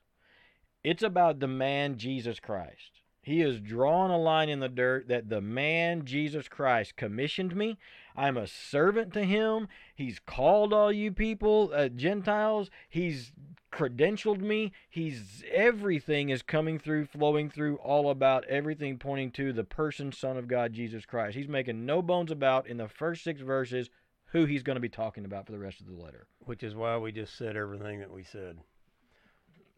[0.87, 3.01] It's about the man Jesus Christ.
[3.21, 7.77] He has drawn a line in the dirt that the man Jesus Christ commissioned me.
[8.15, 9.67] I'm a servant to him.
[9.93, 12.69] He's called all you people, uh, Gentiles.
[12.87, 13.33] He's
[13.69, 14.71] credentialed me.
[14.89, 20.37] He's everything is coming through, flowing through, all about everything pointing to the person, Son
[20.37, 21.35] of God, Jesus Christ.
[21.35, 23.89] He's making no bones about in the first six verses
[24.27, 26.27] who he's going to be talking about for the rest of the letter.
[26.45, 28.59] Which is why we just said everything that we said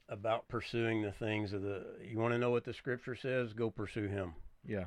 [0.10, 1.86] about pursuing the things of the.
[2.04, 3.54] You want to know what the scripture says?
[3.54, 4.34] Go pursue Him.
[4.66, 4.86] Yeah.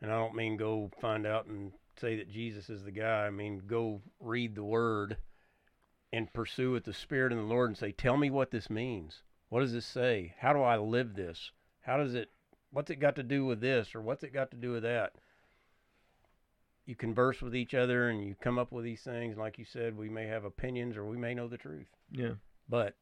[0.00, 3.26] And I don't mean go find out and say that Jesus is the guy.
[3.26, 5.16] I mean go read the Word
[6.12, 9.22] and pursue with the Spirit and the Lord and say, "Tell me what this means.
[9.48, 10.34] What does this say?
[10.38, 11.50] How do I live this?
[11.82, 12.30] How does it?
[12.72, 15.14] What's it got to do with this, or what's it got to do with that?"
[16.86, 19.36] You converse with each other and you come up with these things.
[19.36, 22.32] Like you said, we may have opinions or we may know the truth, Yeah.
[22.68, 22.96] but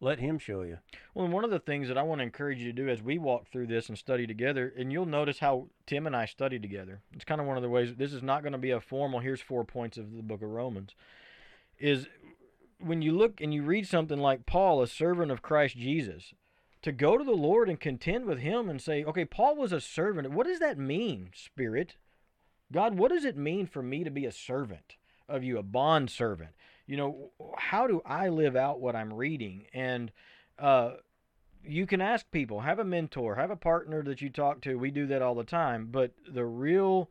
[0.00, 0.78] let Him show you.
[1.14, 3.18] Well, one of the things that I want to encourage you to do as we
[3.18, 7.00] walk through this and study together, and you'll notice how Tim and I study together.
[7.12, 7.94] It's kind of one of the ways.
[7.96, 9.20] This is not going to be a formal.
[9.20, 10.94] Here's four points of the Book of Romans.
[11.78, 12.08] Is
[12.78, 16.32] when you look and you read something like Paul, a servant of Christ Jesus,
[16.82, 19.80] to go to the Lord and contend with Him and say, okay, Paul was a
[19.80, 20.30] servant.
[20.30, 21.96] What does that mean, Spirit?
[22.72, 24.96] God, what does it mean for me to be a servant
[25.28, 26.50] of you, a bond servant?
[26.90, 29.64] You know, how do I live out what I'm reading?
[29.72, 30.10] And
[30.58, 30.94] uh,
[31.64, 34.74] you can ask people, have a mentor, have a partner that you talk to.
[34.74, 35.86] We do that all the time.
[35.92, 37.08] But the real,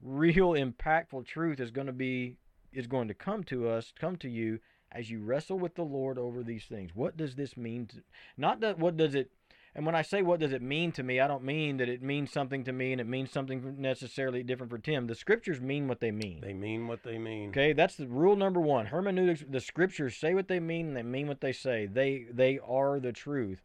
[0.00, 2.36] real impactful truth is going to be
[2.72, 4.60] is going to come to us, come to you
[4.92, 6.92] as you wrestle with the Lord over these things.
[6.94, 7.86] What does this mean?
[7.86, 7.96] To,
[8.36, 9.32] not that what does it
[9.78, 12.02] and when I say what does it mean to me, I don't mean that it
[12.02, 15.06] means something to me and it means something necessarily different for Tim.
[15.06, 16.40] The scriptures mean what they mean.
[16.40, 17.50] They mean what they mean.
[17.50, 18.86] Okay, that's the rule number one.
[18.86, 21.86] Hermeneutics: the scriptures say what they mean and they mean what they say.
[21.86, 23.62] They they are the truth,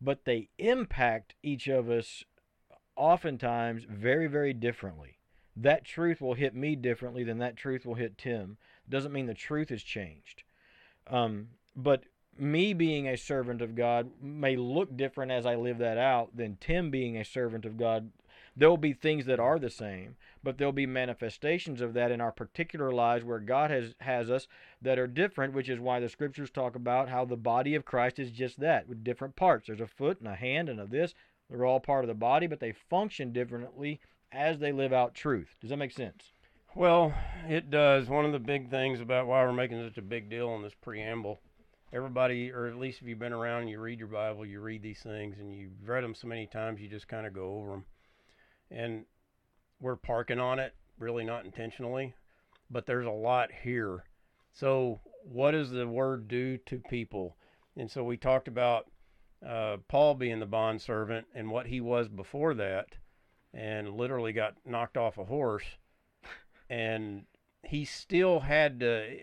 [0.00, 2.22] but they impact each of us
[2.94, 5.18] oftentimes very very differently.
[5.56, 8.58] That truth will hit me differently than that truth will hit Tim.
[8.88, 10.44] Doesn't mean the truth has changed.
[11.08, 12.04] Um, but
[12.38, 16.56] me being a servant of God may look different as I live that out than
[16.60, 18.10] Tim being a servant of God.
[18.56, 22.20] There will be things that are the same, but there'll be manifestations of that in
[22.20, 24.48] our particular lives where God has has us
[24.82, 28.18] that are different, which is why the scriptures talk about how the body of Christ
[28.18, 29.68] is just that, with different parts.
[29.68, 31.14] There's a foot and a hand and a this.
[31.48, 34.00] They're all part of the body, but they function differently
[34.32, 35.54] as they live out truth.
[35.60, 36.32] Does that make sense?
[36.74, 37.14] Well,
[37.48, 38.08] it does.
[38.08, 40.74] One of the big things about why we're making such a big deal in this
[40.74, 41.40] preamble,
[41.92, 44.82] everybody, or at least if you've been around and you read your Bible, you read
[44.82, 47.70] these things and you've read them so many times, you just kind of go over
[47.70, 47.84] them.
[48.70, 49.04] And
[49.80, 52.14] we're parking on it, really not intentionally,
[52.70, 54.04] but there's a lot here.
[54.52, 57.36] So, what does the word do to people?
[57.76, 58.86] And so we talked about
[59.46, 62.88] uh, Paul being the bond servant and what he was before that,
[63.54, 65.64] and literally got knocked off a horse
[66.70, 67.24] and
[67.62, 69.16] he still had to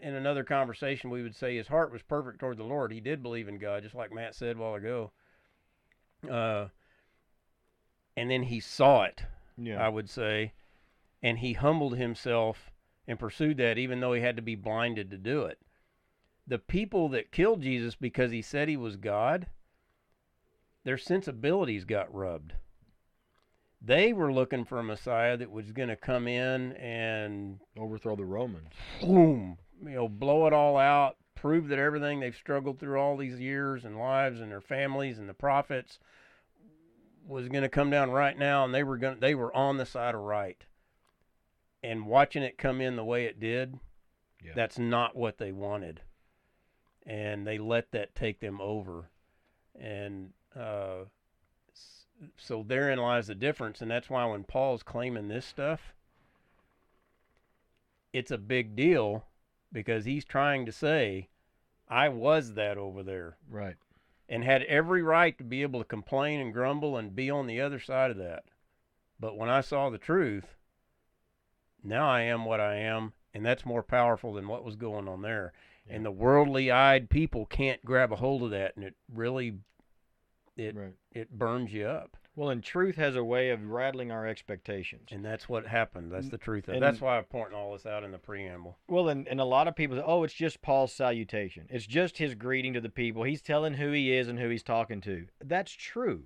[0.00, 2.92] in another conversation we would say his heart was perfect toward the lord.
[2.92, 5.12] He did believe in god just like matt said a while ago.
[6.30, 6.68] Uh,
[8.16, 9.22] and then he saw it
[9.78, 10.52] i would say
[11.22, 12.70] and he humbled himself
[13.06, 15.58] and pursued that even though he had to be blinded to do it.
[16.46, 19.46] The people that killed jesus because he said he was god
[20.86, 22.52] their sensibilities got rubbed.
[23.82, 28.24] They were looking for a Messiah that was going to come in and overthrow the
[28.24, 28.70] Romans.
[29.00, 33.38] Boom, you know, blow it all out, prove that everything they've struggled through all these
[33.38, 35.98] years and lives and their families and the prophets
[37.26, 39.86] was going to come down right now, and they were going they were on the
[39.86, 40.64] side of right.
[41.82, 43.78] And watching it come in the way it did,
[44.44, 44.52] yeah.
[44.54, 46.00] that's not what they wanted,
[47.04, 49.10] and they let that take them over,
[49.78, 50.30] and.
[50.58, 51.04] Uh,
[52.36, 55.92] so therein lies the difference and that's why when paul's claiming this stuff
[58.12, 59.24] it's a big deal
[59.76, 61.28] because he's trying to say
[61.88, 63.76] i was that over there right
[64.28, 67.60] and had every right to be able to complain and grumble and be on the
[67.60, 68.44] other side of that
[69.20, 70.56] but when i saw the truth
[71.84, 75.20] now i am what i am and that's more powerful than what was going on
[75.20, 75.52] there.
[75.86, 79.58] And the worldly-eyed people can't grab a hold of that, and it really
[80.56, 80.94] it Right.
[81.12, 82.16] it burns you up.
[82.36, 85.08] Well, and truth has a way of rattling our expectations.
[85.10, 86.12] And that's what happened.
[86.12, 86.68] That's the truth.
[86.68, 88.76] And- That's why I'm pointing all this out in the preamble.
[88.88, 91.66] Well, and, and a lot of people say, oh, it's just Paul's salutation.
[91.70, 93.22] It's just his greeting to the people.
[93.22, 95.26] He's telling who he is and who he's talking to.
[95.42, 96.24] That's true.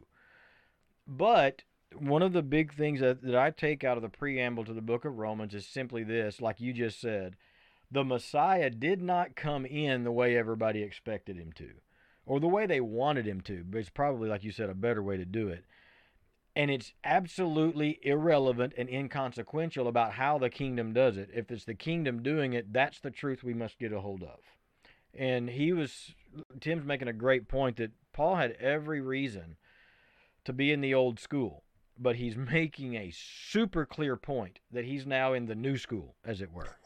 [1.06, 1.62] But
[1.96, 4.82] one of the big things that, that I take out of the preamble to the
[4.82, 7.36] book of Romans is simply this, like you just said.
[7.92, 11.70] The Messiah did not come in the way everybody expected him to,
[12.24, 15.02] or the way they wanted him to, but it's probably, like you said, a better
[15.02, 15.64] way to do it.
[16.60, 21.30] And it's absolutely irrelevant and inconsequential about how the kingdom does it.
[21.32, 24.40] If it's the kingdom doing it, that's the truth we must get a hold of.
[25.14, 26.12] And he was,
[26.60, 29.56] Tim's making a great point that Paul had every reason
[30.44, 31.64] to be in the old school,
[31.98, 36.42] but he's making a super clear point that he's now in the new school, as
[36.42, 36.76] it were.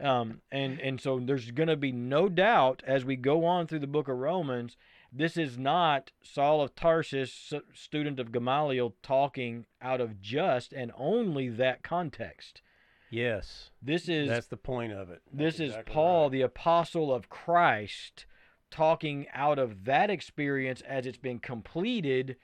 [0.00, 3.80] um, and and so there's going to be no doubt as we go on through
[3.80, 4.78] the book of Romans,
[5.12, 11.48] this is not Saul of Tarsus, student of Gamaliel, talking out of just and only
[11.48, 12.62] that context.
[13.10, 15.22] Yes, This is that's the point of it.
[15.32, 16.32] this That's is exactly Paul, right.
[16.32, 18.26] the apostle of Christ,
[18.70, 22.36] talking out of that experience as it's been completed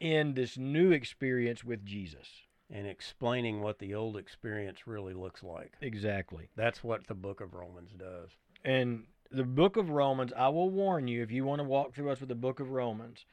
[0.00, 2.28] in this new experience with Jesus.
[2.74, 5.74] and explaining what the old experience really looks like.
[5.82, 6.48] Exactly.
[6.56, 8.30] That's what the book of Romans does.
[8.64, 12.10] And the book of Romans, I will warn you, if you want to walk through
[12.10, 13.24] us with the book of Romans,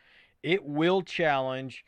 [0.41, 1.83] it will challenge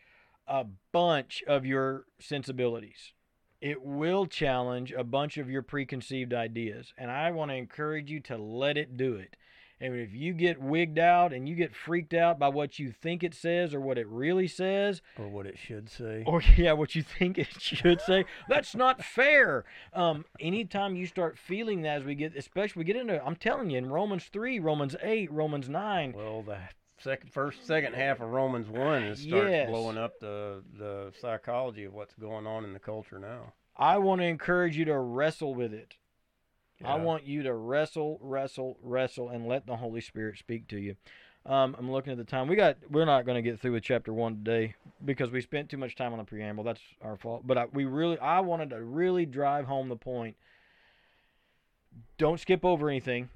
[0.48, 3.14] a bunch of your sensibilities.
[3.62, 6.94] It will challenge a bunch of your preconceived ideas.
[6.98, 9.38] And I want to encourage you to let it do it.
[9.82, 13.24] And if you get wigged out and you get freaked out by what you think
[13.24, 16.24] it says or what it really says, Or what it should say.
[16.28, 18.26] or yeah, what you think it should say.
[18.48, 19.66] That's not fair.
[19.94, 23.72] Um, anytime you start feeling that, as we get, especially we get into, I'm telling
[23.72, 26.58] you, in Romans three, Romans eight, Romans nine, Well, the
[27.00, 29.68] second, first, second half of Romans one it starts Yes.
[29.70, 33.54] blowing up the the psychology of what's going on in the culture now.
[33.76, 35.96] I want to encourage you to wrestle with it.
[36.86, 40.96] I want you to wrestle, wrestle, wrestle, and let the Holy Spirit speak to you.
[41.46, 42.48] Um, I'm looking at the time.
[42.48, 42.78] We got.
[42.90, 45.96] We're not going to get through with chapter one today because we spent too much
[45.96, 46.64] time on the preamble.
[46.64, 47.48] That's our fault.
[47.48, 50.36] But I, we really, I wanted to really drive home the point.
[52.18, 53.30] Don't skip over anything.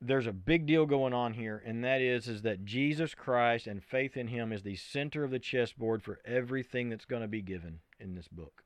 [0.00, 3.82] There's a big deal going on here, and that is, is that Jesus Christ and
[3.82, 7.42] faith in Him is the center of the chessboard for everything that's going to be
[7.42, 8.62] given in this book.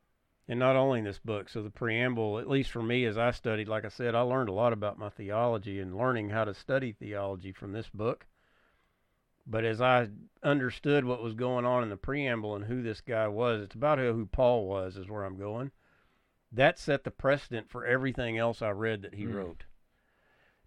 [0.48, 3.30] And not only in this book, so the preamble, at least for me as I
[3.30, 6.52] studied, like I said, I learned a lot about my theology and learning how to
[6.52, 8.26] study theology from this book.
[9.46, 10.08] But as I
[10.42, 13.98] understood what was going on in the preamble and who this guy was, it's about
[13.98, 15.70] who Paul was, is where I'm going.
[16.50, 19.34] That set the precedent for everything else I read that he Mm.
[19.34, 19.64] wrote.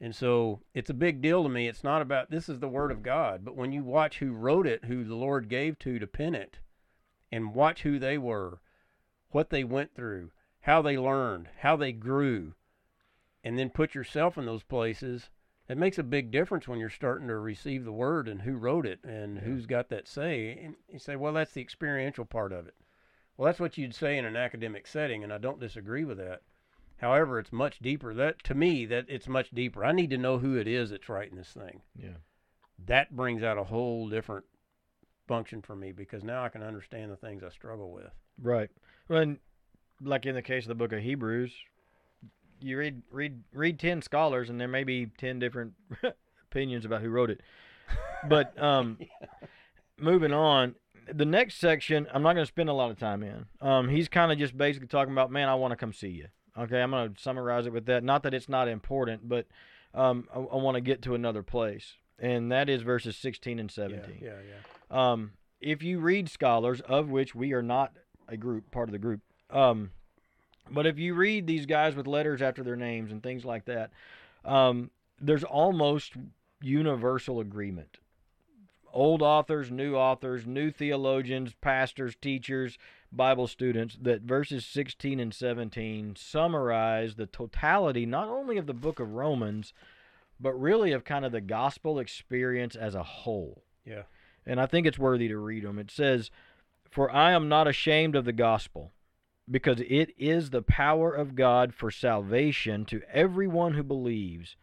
[0.02, 1.68] And so it's a big deal to me.
[1.68, 4.68] It's not about this is the word of God, but when you watch who wrote
[4.68, 6.60] it, who the Lord gave to to pen it,
[7.32, 8.60] and watch who they were,
[9.36, 12.54] what they went through, how they learned, how they grew,
[13.44, 15.30] and then put yourself in those places,
[15.68, 18.86] it makes a big difference when you're starting to receive the word and who wrote
[18.86, 19.42] it and Yeah.
[19.42, 20.58] who's got that say.
[20.58, 22.76] And you say, well, that's the experiential part of it.
[23.36, 26.42] Well, that's what you'd say in an academic setting, and I don't disagree with that.
[27.02, 28.14] However, it's much deeper.
[28.14, 29.84] That to me, that it's much deeper.
[29.84, 31.82] I need to know who it is that's writing this thing.
[31.94, 32.20] Yeah.
[32.86, 34.46] That brings out a whole different
[35.28, 38.10] function for me because now I can understand the things I struggle with.
[38.42, 38.70] Right.
[39.08, 39.40] When,
[40.02, 41.54] like in the case of the book of Hebrews,
[42.62, 45.74] you read read read ten scholars, and there may be ten different
[46.52, 47.42] opinions about who wrote it.
[48.28, 48.98] But um,
[50.00, 50.76] moving on,
[51.12, 53.46] the next section, I'm not going to spend a lot of time in.
[53.62, 56.28] Um, he's kind of just basically talking about, man, I want to come see you.
[56.58, 58.04] Okay, I'm going to summarize it with that.
[58.04, 59.46] Not that it's not important, but
[59.94, 63.72] um, I, I want to get to another place, and that is verses 16 and
[63.72, 64.20] 17.
[64.22, 65.12] Yeah, yeah, yeah.
[65.12, 67.94] Um, if you read scholars, of which we are not
[68.28, 69.92] a group, part of the group, um,
[70.70, 73.92] but if you read these guys with letters after their names and things like that,
[74.44, 76.14] um, there's almost
[76.62, 77.98] universal agreement.
[78.92, 82.78] Old authors, new authors, new theologians, pastors, teachers,
[83.12, 89.00] Bible students, that verses 16 and 17 summarize the totality not only of the book
[89.00, 89.74] of Romans,
[90.40, 94.04] but really of kind of the gospel experience as a whole Yeah.
[94.46, 95.80] and I think it's worthy to read them.
[95.80, 96.32] It says,
[96.90, 98.94] For I am not ashamed of the gospel,
[99.50, 104.56] because it is the power of God for salvation to everyone who believes,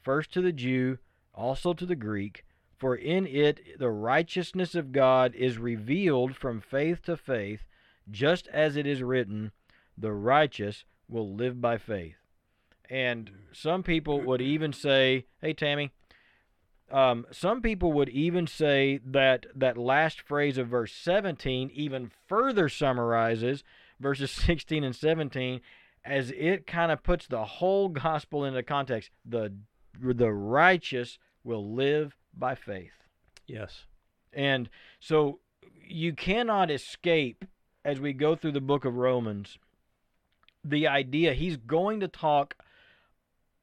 [0.00, 0.98] first to the Jew,
[1.34, 2.44] also to the Greek.
[2.76, 7.66] For in it the righteousness of God is revealed from faith to faith,
[8.10, 9.50] just as it is written,
[9.96, 12.16] The righteous will live by faith.
[12.88, 15.92] And some people would even say, "Hey, Tammy."
[16.90, 22.70] Um, some people would even say that that last phrase of verse 17 even further
[22.70, 23.62] summarizes
[24.00, 25.60] verses 16 and 17
[26.04, 29.10] as it kind of puts the whole gospel into context.
[29.24, 29.52] The
[30.00, 33.04] the righteous will live by faith.
[33.46, 33.84] Yes.
[34.32, 34.68] And
[35.00, 35.40] so
[35.86, 37.44] you cannot escape
[37.84, 39.58] as we go through the book of Romans
[40.64, 42.54] the idea he's going to talk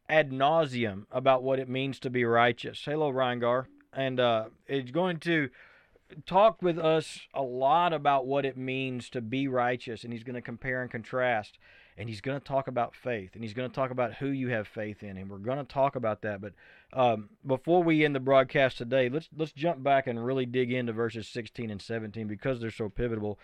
[0.09, 2.81] ad nauseum about what it means to be righteous.
[2.83, 3.67] Hello, Reingar.
[3.93, 5.49] And uh, it's going to
[6.25, 10.35] talk with us a lot about what it means to be righteous, and he's going
[10.35, 11.57] to compare and contrast.
[11.97, 14.49] And he's going to talk about faith, and he's going to talk about who you
[14.49, 16.41] have faith in, and we're going to talk about that.
[16.41, 16.51] But
[16.91, 20.91] um, before we end the broadcast today, let's let's jump back and really dig into
[20.91, 23.39] verses 16 and 17 because they're so pivotal.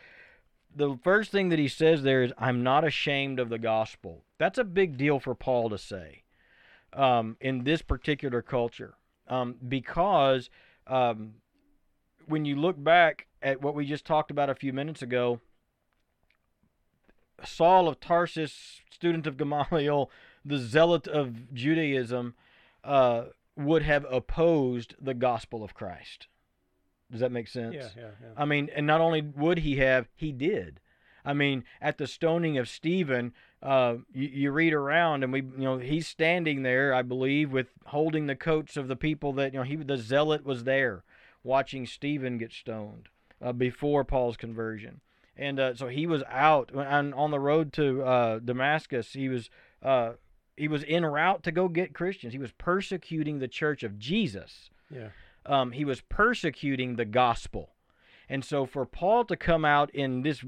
[0.75, 4.59] The first thing that he says there is, "I'm not ashamed of the gospel." That's
[4.59, 6.23] a big deal for Paul to say
[6.93, 8.95] um, in this particular culture
[9.27, 10.49] um, because
[10.87, 11.35] um,
[12.27, 15.39] when you look back at what we just talked about a few minutes ago,
[17.43, 20.11] Saul of Tarsus, student of Gamaliel,
[20.45, 22.35] the zealot of Judaism,
[22.83, 23.25] uh,
[23.55, 26.27] would have opposed the gospel of Christ.
[27.09, 27.75] Does that make sense?
[27.75, 28.27] Yeah, yeah, yeah.
[28.37, 30.79] I mean, and not only would he have, he did.
[31.25, 35.63] I mean, at the stoning of Stephen, uh, you, you, read around and we, you
[35.63, 39.59] know, he's standing there, I believe, with holding the coats of the people that, you
[39.59, 41.03] know, he, the zealot was there
[41.43, 43.09] watching Stephen get stoned
[43.41, 45.01] uh, before Paul's conversion.
[45.37, 49.13] And uh, so he was out on, on the road to uh, Damascus.
[49.13, 49.49] He was
[49.81, 50.13] uh,
[50.57, 52.33] he was en route to go get Christians.
[52.33, 54.69] He was persecuting the church of Jesus.
[54.93, 55.09] Yeah.
[55.45, 57.69] Um, he was persecuting the gospel.
[58.31, 60.41] And so for Paul to come out in this,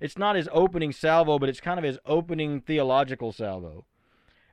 [0.00, 3.84] it's not his opening salvo, but it's kind of his opening theological salvo.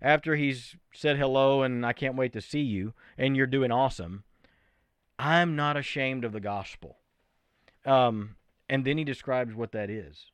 [0.02, 4.24] After he's said hello and I can't wait to see you, and you're doing awesome,
[5.20, 6.98] I'm not ashamed of the gospel.
[7.86, 10.32] Um, and then he describes what that is.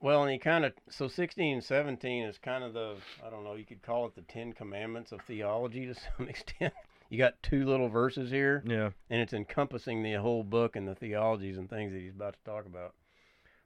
[0.00, 3.44] Well, and he kind of so 16 and 17 is kind of the I don't
[3.44, 6.74] know you could call it the Ten Commandments of theology to some extent.
[7.10, 8.92] You got two little verses here, Yeah.
[9.10, 12.44] and it's encompassing the whole book and the theologies and things that he's about to
[12.44, 12.94] talk about.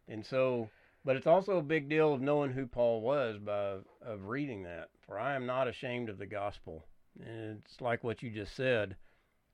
[0.09, 0.71] And so,
[1.05, 4.89] but it's also a big deal of knowing who Paul was by of reading that.
[5.07, 6.87] For I am not ashamed of the gospel.
[7.23, 8.97] And it's like what you just said.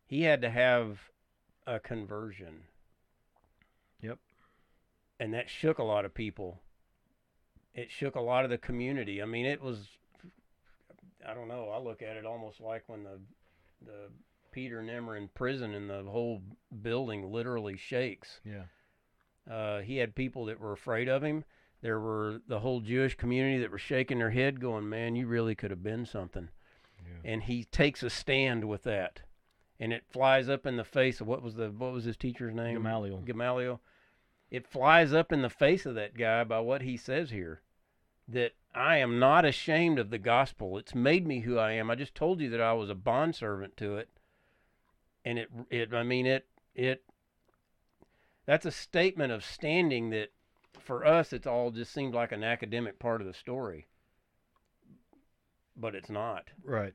[0.06, 1.10] He had to have
[1.66, 2.62] a conversion.
[4.00, 4.18] Yep.
[5.18, 6.60] And that shook a lot of people.
[7.74, 9.20] It shook a lot of the community.
[9.20, 9.88] I mean, it was
[11.26, 11.68] I don't know.
[11.70, 13.20] I look at it almost like when the
[13.84, 14.10] the
[14.52, 16.42] Peter Nimmer in prison and the whole
[16.82, 18.40] building literally shakes.
[18.44, 18.64] Yeah.
[19.50, 21.44] Uh, he had people that were afraid of him.
[21.82, 25.54] There were the whole Jewish community that were shaking their head, going, "Man, you really
[25.54, 26.50] could have been something."
[26.98, 27.32] Yeah.
[27.32, 29.22] And he takes a stand with that,
[29.78, 32.54] and it flies up in the face of what was the what was his teacher's
[32.54, 32.74] name?
[32.74, 33.22] Gamaliel.
[33.22, 33.80] Gamaliel.
[34.50, 37.62] It flies up in the face of that guy by what he says here,
[38.32, 40.78] that I am not ashamed of the gospel.
[40.78, 41.90] It's made me who I am.
[41.90, 44.08] I just told you that I was a bondservant to it,
[45.24, 47.02] and it it I mean it it
[48.46, 50.32] that's a statement of standing that
[50.78, 53.86] for us it's all just seemed like an academic part of the story
[55.76, 56.94] but it's not Right.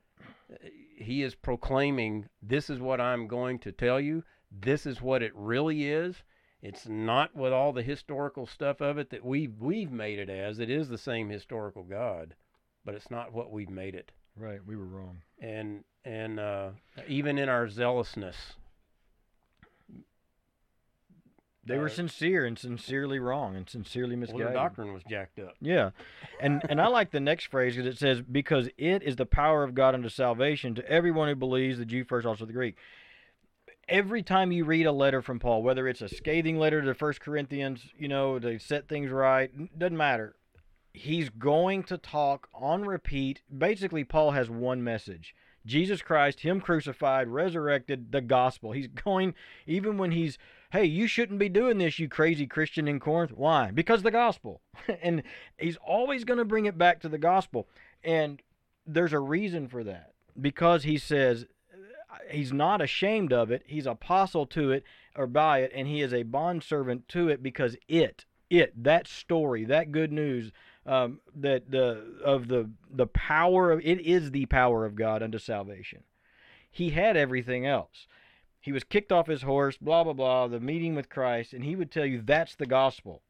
[0.98, 5.32] he is proclaiming this is what i'm going to tell you this is what it
[5.36, 6.24] really is
[6.68, 10.58] it's not with all the historical stuff of it that we we've made it as
[10.60, 12.34] it is the same historical god
[12.84, 14.60] but it's not what we've made it Right.
[14.66, 15.22] We were wrong.
[15.40, 16.72] and and uh,
[17.08, 18.36] even in our zealousness
[21.68, 24.54] They were Uh, sincere and sincerely wrong and sincerely well, their misguided.
[24.54, 25.92] doctrine was jacked up Yeah,
[26.40, 29.64] and and I like the next phrase because it says, "Because it is the power
[29.64, 32.76] of God unto salvation to everyone who believes, the Jew first, also the Greek."
[33.88, 37.22] Every time you read a letter from Paul, whether it's a scathing letter to First
[37.22, 40.36] Corinthians, you know, to set things right, doesn't matter.
[40.94, 43.42] He's going to talk on repeat.
[43.56, 48.72] Basically, Paul has one message: Jesus Christ, Him crucified, resurrected, the gospel.
[48.72, 49.36] He's going
[49.68, 50.38] even when he's
[50.76, 53.32] hey, you shouldn't be doing this, you crazy Christian in Corinth.
[53.32, 53.72] Why?
[53.72, 54.62] Because the gospel.
[55.02, 55.24] and
[55.58, 57.70] he's always going to bring it back to the gospel.
[58.04, 58.42] And
[58.86, 60.12] there's a reason for that.
[60.40, 61.46] Because he says
[62.30, 64.84] he's not ashamed of it, he's apostle to it
[65.16, 69.66] or by it, and he is a bondservant to it because it, it, that story,
[69.66, 70.52] that good news.
[70.88, 75.40] Um, that the of the the power of it is the power of God unto
[75.40, 76.04] salvation.
[76.70, 78.08] He had everything else
[78.62, 81.76] he was kicked off his horse, blah blah blah, the meeting with Christ, and he
[81.76, 83.22] would tell you that's the gospel.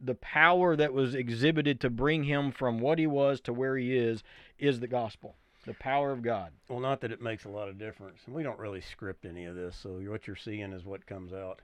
[0.00, 3.96] the power that was exhibited to bring him from what he was to where he
[3.96, 4.22] is
[4.58, 5.36] is the gospel,
[5.66, 6.52] the power of God.
[6.68, 8.20] Well, not that it makes a lot of difference.
[8.26, 11.32] And we don't really script any of this, so what you're seeing is what comes
[11.32, 11.60] out.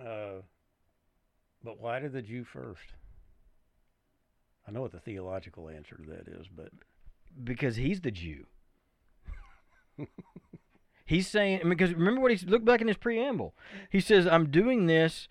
[0.00, 0.42] Uh,
[1.62, 2.94] but why did the Jew first?
[4.66, 6.70] I know what the theological answer to that is, but
[7.42, 8.46] because he's the Jew.
[11.06, 13.54] he's saying because remember what he look back in his preamble.
[13.90, 15.28] He says, "I'm doing this."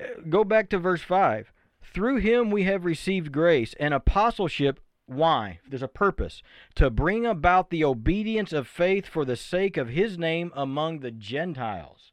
[0.00, 1.52] uh, Go back to verse five.
[1.82, 4.80] Through him we have received grace and apostleship.
[5.08, 5.60] Why?
[5.66, 6.42] There's a purpose
[6.74, 11.10] to bring about the obedience of faith for the sake of his name among the
[11.10, 12.12] Gentiles.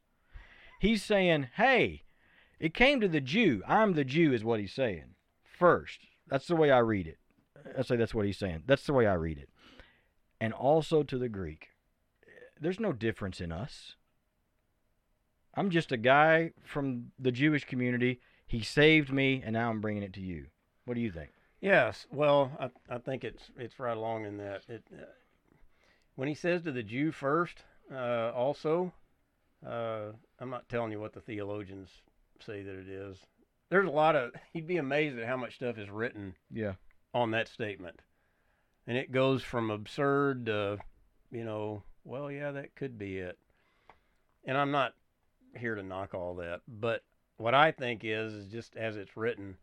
[0.80, 2.04] He's saying, "Hey,
[2.58, 3.62] it came to the Jew.
[3.68, 5.14] I'm the Jew," is what he's saying.
[5.44, 7.18] First, that's the way I read it.
[7.76, 8.62] I say that's what he's saying.
[8.64, 9.50] That's the way I read it.
[10.40, 11.72] And also to the Greek.
[12.58, 13.96] There's no difference in us.
[15.52, 18.22] I'm just a guy from the Jewish community.
[18.46, 20.46] He saved me, and now I'm bringing it to you.
[20.86, 21.35] What do you think?
[21.60, 24.62] Yes, well, I, I think it's it's right along in that.
[24.68, 25.04] It, uh,
[26.14, 28.92] when he says to the Jew first, uh, also,
[29.66, 31.90] uh, I'm not telling you what the theologians
[32.44, 33.18] say that it is.
[33.68, 34.32] There's a lot of.
[34.52, 36.74] You'd be amazed at how much stuff is written Yeah.
[37.12, 38.00] on that statement.
[38.86, 40.78] And it goes from absurd to,
[41.32, 43.36] you know, well, yeah, that could be it.
[44.44, 44.94] And I'm not
[45.56, 47.02] here to knock all that, but
[47.36, 49.56] what I think is, is just as it's written,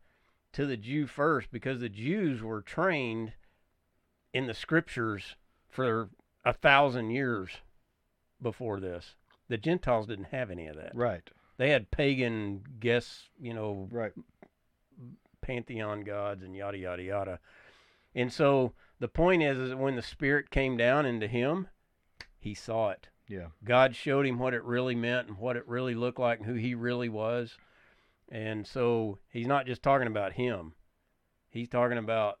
[0.54, 3.32] to the Jew first, because the Jews were trained
[4.32, 5.36] in the scriptures
[5.68, 6.08] for
[6.44, 7.50] a thousand years
[8.40, 9.14] before this.
[9.48, 10.94] The Gentiles didn't have any of that.
[10.94, 11.28] Right.
[11.56, 14.12] They had pagan guess, you know, Right.
[15.40, 17.40] pantheon gods and yada yada yada.
[18.14, 21.68] And so the point is, is that when the Spirit came down into him,
[22.38, 23.08] he saw it.
[23.28, 23.48] Yeah.
[23.64, 26.54] God showed him what it really meant and what it really looked like and who
[26.54, 27.56] he really was.
[28.34, 30.72] And so he's not just talking about him.
[31.50, 32.40] He's talking about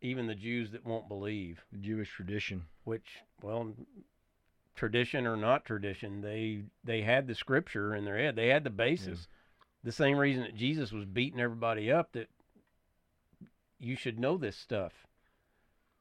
[0.00, 2.64] even the Jews that won't believe, The Jewish tradition.
[2.82, 3.72] which well
[4.74, 8.34] tradition or not tradition, they they had the scripture in their head.
[8.34, 9.28] They had the basis.
[9.84, 12.28] The same reason that Jesus was beating everybody up that
[13.78, 15.06] you should know this stuff.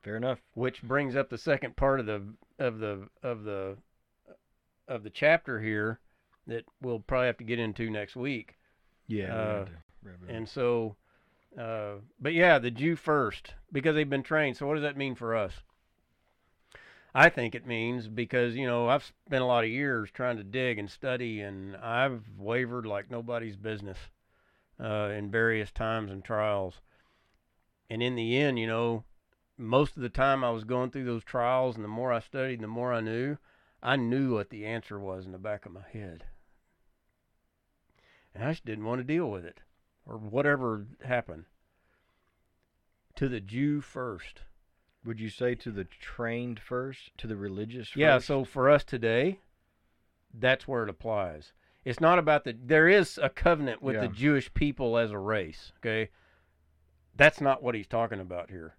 [0.02, 0.40] Fair enough.
[0.56, 2.24] which brings up the second part of the
[2.58, 3.78] of the of the
[4.88, 6.00] of the chapter here
[6.48, 8.58] that we'll probably have to get into next week.
[9.12, 9.34] Yeah.
[9.34, 9.72] Uh, we'll have to
[10.04, 10.36] wrap it up.
[10.36, 10.96] And so,
[11.60, 14.58] uh, but yeah, the Jew first because they've been trained.
[14.58, 15.54] So what does that mean for us?
[17.14, 20.44] I think it means because you know I've spent a lot of years trying to
[20.44, 23.98] dig and study, and I've wavered like nobody's business
[24.82, 26.76] uh, in various times and trials.
[27.90, 29.04] And in the end, you know,
[29.58, 32.62] most of the time I was going through those trials, and the more I studied,
[32.62, 33.38] the more I knew.
[33.84, 36.24] I knew what the answer was in the back of my head,
[38.34, 39.60] and I just didn't want to deal with it
[40.06, 41.46] or whatever happened.
[43.16, 44.42] To the Jew first.
[45.04, 47.98] Would you say to the trained first, to the religious first?
[47.98, 49.40] Yeah, so for us today,
[50.34, 51.54] that's where it applies.
[51.84, 55.72] It's not about the there is a covenant with the Jewish people as a race,
[55.80, 56.12] okay?
[57.16, 58.76] That's not what he's talking about here.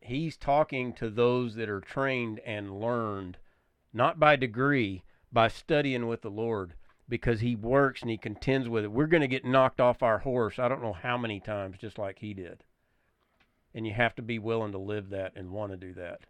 [0.00, 3.38] He's talking to those that are trained and learned
[3.92, 6.74] not by degree, by studying with the Lord
[7.08, 8.92] because he works and he contends with it.
[8.92, 11.98] We're going to get knocked off our horse I don't know how many times just
[11.98, 12.62] like he did.
[13.74, 16.20] And you have to be willing to live that and want to do that.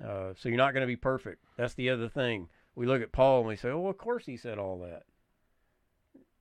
[0.00, 1.44] Uh, so you're not going to be perfect.
[1.56, 2.48] That's the other thing.
[2.74, 5.02] We look at Paul and we say, "Oh, of course he said all that."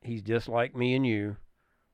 [0.02, 1.36] He's just like me and you.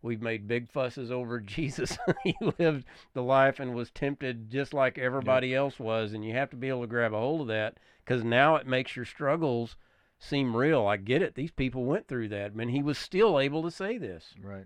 [0.01, 1.97] We've made big fusses over Jesus.
[2.23, 6.51] he lived the life and was tempted just like everybody else was, and you have
[6.51, 9.75] to be able to grab a hold of that because now it makes your struggles
[10.19, 10.87] seem real.
[10.87, 11.35] I get it.
[11.35, 14.33] These people went through that, and he was still able to say this.
[14.41, 14.65] Right.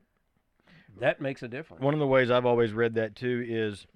[0.99, 1.81] That makes a difference.
[1.81, 3.87] One of the ways I've always read that too is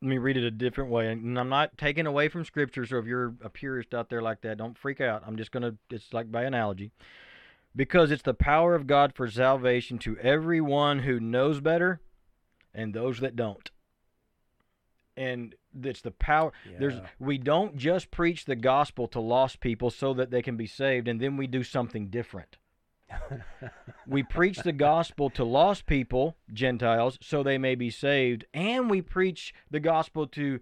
[0.00, 1.10] let me read it a different way.
[1.10, 4.42] And I'm not taking away from scripture, so if you're a purist out there like
[4.42, 5.22] that, don't freak out.
[5.26, 6.92] I'm just gonna it's like by analogy.
[7.74, 12.00] Because it's the power of God for salvation to everyone who knows better
[12.74, 13.70] and those that don't.
[15.18, 20.14] And it's the power there's we don't just preach the gospel to lost people so
[20.14, 22.56] that they can be saved and then we do something different.
[24.06, 29.00] we preach the gospel to lost people, Gentiles, so they may be saved, and we
[29.00, 30.60] preach the gospel to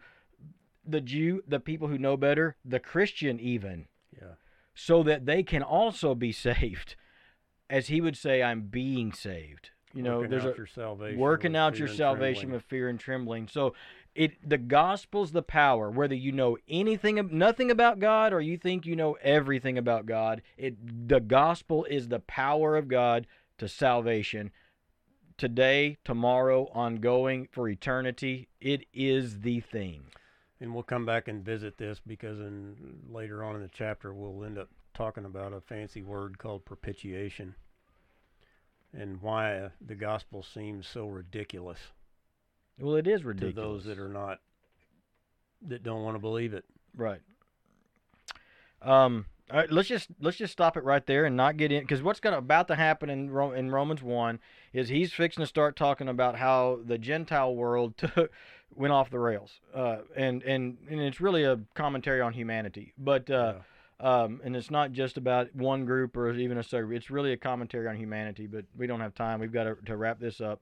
[0.86, 4.34] the Jew, the people who know better, the Christian even, yeah.
[4.74, 6.96] so that they can also be saved.
[7.68, 9.70] As he would say, I'm being saved.
[9.92, 12.52] You know, Working there's out a your salvation working out your salvation trembling.
[12.52, 13.48] with fear and trembling.
[13.48, 13.74] So
[14.16, 15.90] it the gospel's the power.
[15.90, 20.42] Whether you know anything nothing about God or you think you know everything about God,
[20.56, 23.26] it the gospel is the power of God
[23.58, 24.50] to salvation
[25.36, 28.48] today, tomorrow, ongoing for eternity.
[28.60, 30.04] It is the thing.
[30.60, 32.76] And we'll come back and visit this because in
[33.10, 37.54] later on in the chapter we'll end up talking about a fancy word called propitiation
[38.98, 41.78] and why the gospel seems so ridiculous
[42.78, 43.54] Well, it is ridiculous.
[43.54, 44.38] to those that are not
[45.68, 46.64] that don't want to believe it.
[46.96, 47.20] Right.
[48.82, 49.26] Um.
[49.48, 52.02] All right, let's just let's just stop it right there and not get in because
[52.02, 54.40] what's gonna about to happen in Ro- in Romans one
[54.72, 58.32] is he's fixing to start talking about how the Gentile world took
[58.74, 59.60] went off the rails.
[59.74, 63.54] Uh, and and and it's really a commentary on humanity, but uh,
[64.00, 66.94] um, and it's not just about one group or even a certain.
[66.94, 68.46] It's really a commentary on humanity.
[68.46, 69.40] But we don't have time.
[69.40, 70.60] We've got to, to wrap this up.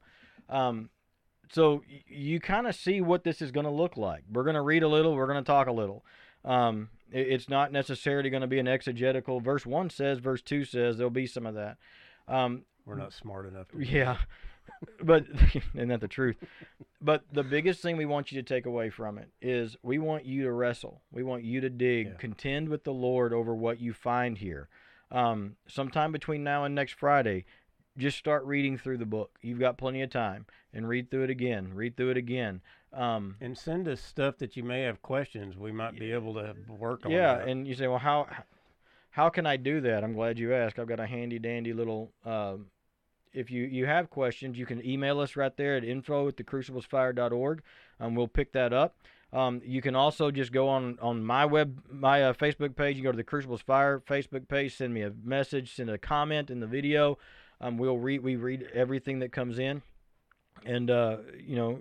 [0.49, 0.91] Um,
[1.53, 4.24] so you kind of see what this is going to look like.
[4.32, 5.14] We're going to read a little.
[5.14, 6.05] We're going to talk a little.
[6.45, 9.40] Um, it- it's not necessarily going to be an exegetical.
[9.40, 11.76] Verse one says, verse two says there'll be some of that.
[12.28, 14.18] Um, We're not smart enough to yeah,
[15.03, 15.24] but
[15.74, 16.36] isn't that the truth?
[17.01, 20.24] But the biggest thing we want you to take away from it is we want
[20.24, 21.03] you to wrestle.
[21.12, 22.12] We want you to dig, Yeah.
[22.14, 24.68] contend with the Lord over what you find here.
[25.11, 27.45] Um, sometime between now and next Friday,
[27.97, 29.38] just start reading through the book.
[29.40, 31.72] You've got plenty of time, and read through it again.
[31.74, 32.61] Read through it again.
[32.92, 35.57] Um, And send us stuff that you may have questions.
[35.57, 37.12] We might be able to work on.
[37.12, 37.49] yeah, that.
[37.49, 38.28] and you say, well, how
[39.11, 40.03] how can I do that?
[40.05, 40.78] I'm glad you asked.
[40.78, 42.12] I've got a handy dandy little.
[42.24, 42.66] Um,
[43.32, 47.62] if you you have questions, you can email us right there at info at thecruciblesfire.org,
[47.99, 48.97] and we'll pick that up.
[49.32, 52.97] Um, you can also just go on on my web my uh, Facebook page.
[52.97, 54.76] You go to the Crucibles Fire Facebook page.
[54.76, 55.74] Send me a message.
[55.74, 57.18] Send a comment in the video.
[57.61, 59.83] Um, we'll read we read everything that comes in,
[60.65, 61.81] and uh, you know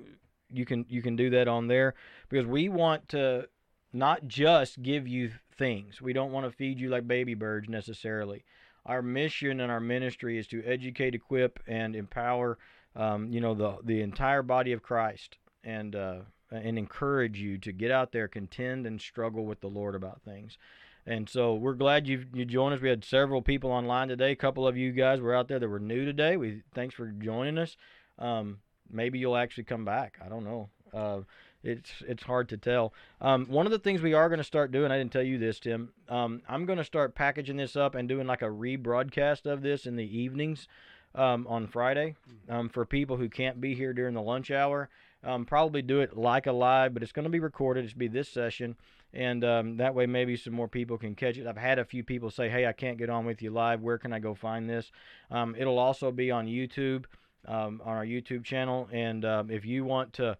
[0.51, 1.95] you can you can do that on there
[2.29, 3.47] because we want to
[3.91, 6.01] not just give you things.
[6.01, 8.43] We don't want to feed you like baby birds necessarily.
[8.85, 12.57] Our mission and our ministry is to educate, equip, and empower,
[12.95, 16.19] um, you know, the the entire body of Christ, and uh,
[16.51, 20.57] and encourage you to get out there, contend, and struggle with the Lord about things.
[21.05, 22.81] And so we're glad you you joined us.
[22.81, 24.31] We had several people online today.
[24.31, 26.37] A couple of you guys were out there that were new today.
[26.37, 27.75] We thanks for joining us.
[28.19, 30.19] Um, maybe you'll actually come back.
[30.23, 30.69] I don't know.
[30.93, 31.21] Uh,
[31.63, 32.93] it's it's hard to tell.
[33.21, 35.37] Um, one of the things we are going to start doing, I didn't tell you
[35.37, 35.89] this, Tim.
[36.09, 39.85] Um, I'm going to start packaging this up and doing like a rebroadcast of this
[39.85, 40.67] in the evenings
[41.15, 42.15] um, on Friday
[42.49, 44.89] um, for people who can't be here during the lunch hour.
[45.23, 47.85] Um, probably do it like a live, but it's going to be recorded.
[47.85, 48.75] It's be this session,
[49.13, 51.47] and um, that way maybe some more people can catch it.
[51.47, 53.81] I've had a few people say, "Hey, I can't get on with you live.
[53.81, 54.91] Where can I go find this?"
[55.31, 57.05] Um, it'll also be on YouTube,
[57.47, 60.37] um, on our YouTube channel, and um, if you want to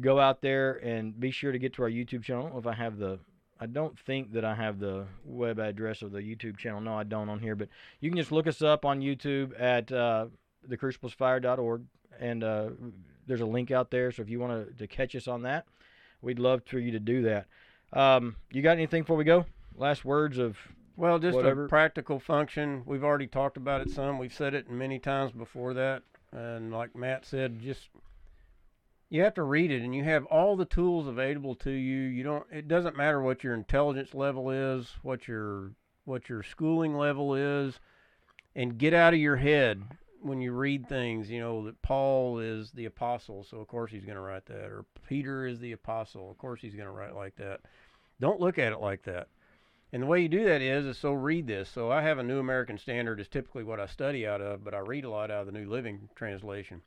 [0.00, 2.56] go out there and be sure to get to our YouTube channel.
[2.56, 3.18] If I have the
[3.60, 6.80] I don't think that I have the web address of the YouTube channel.
[6.80, 7.68] No, I don't on here, but
[8.00, 10.26] you can just look us up on YouTube at uh,
[10.66, 11.82] thecruciblesfire.org,
[12.18, 12.70] and uh,
[13.26, 14.10] there's a link out there.
[14.12, 15.66] So if you want to catch us on that,
[16.22, 17.48] we'd love for you to do that.
[17.92, 19.46] Um, you got anything before we go?
[19.76, 20.56] Last words of
[20.96, 21.64] Well, just whatever.
[21.64, 22.82] a practical function.
[22.86, 24.18] We've already talked about it some.
[24.18, 26.02] We've said it many times before that.
[26.32, 27.88] And like Matt said, just
[29.08, 32.02] you have to read it and you have all the tools available to you.
[32.02, 35.72] You don't it doesn't matter what your intelligence level is, what your
[36.04, 37.80] what your schooling level is,
[38.54, 39.82] and get out of your head
[40.22, 44.04] when you read things, you know, that Paul is the apostle, so of course he's
[44.04, 47.14] going to write that or Peter is the apostle, of course he's going to write
[47.14, 47.60] like that.
[48.20, 49.28] Don't look at it like that.
[49.92, 51.68] And the way you do that is, is so read this.
[51.68, 54.74] So I have a New American Standard is typically what I study out of, but
[54.74, 56.82] I read a lot out of the New Living Translation.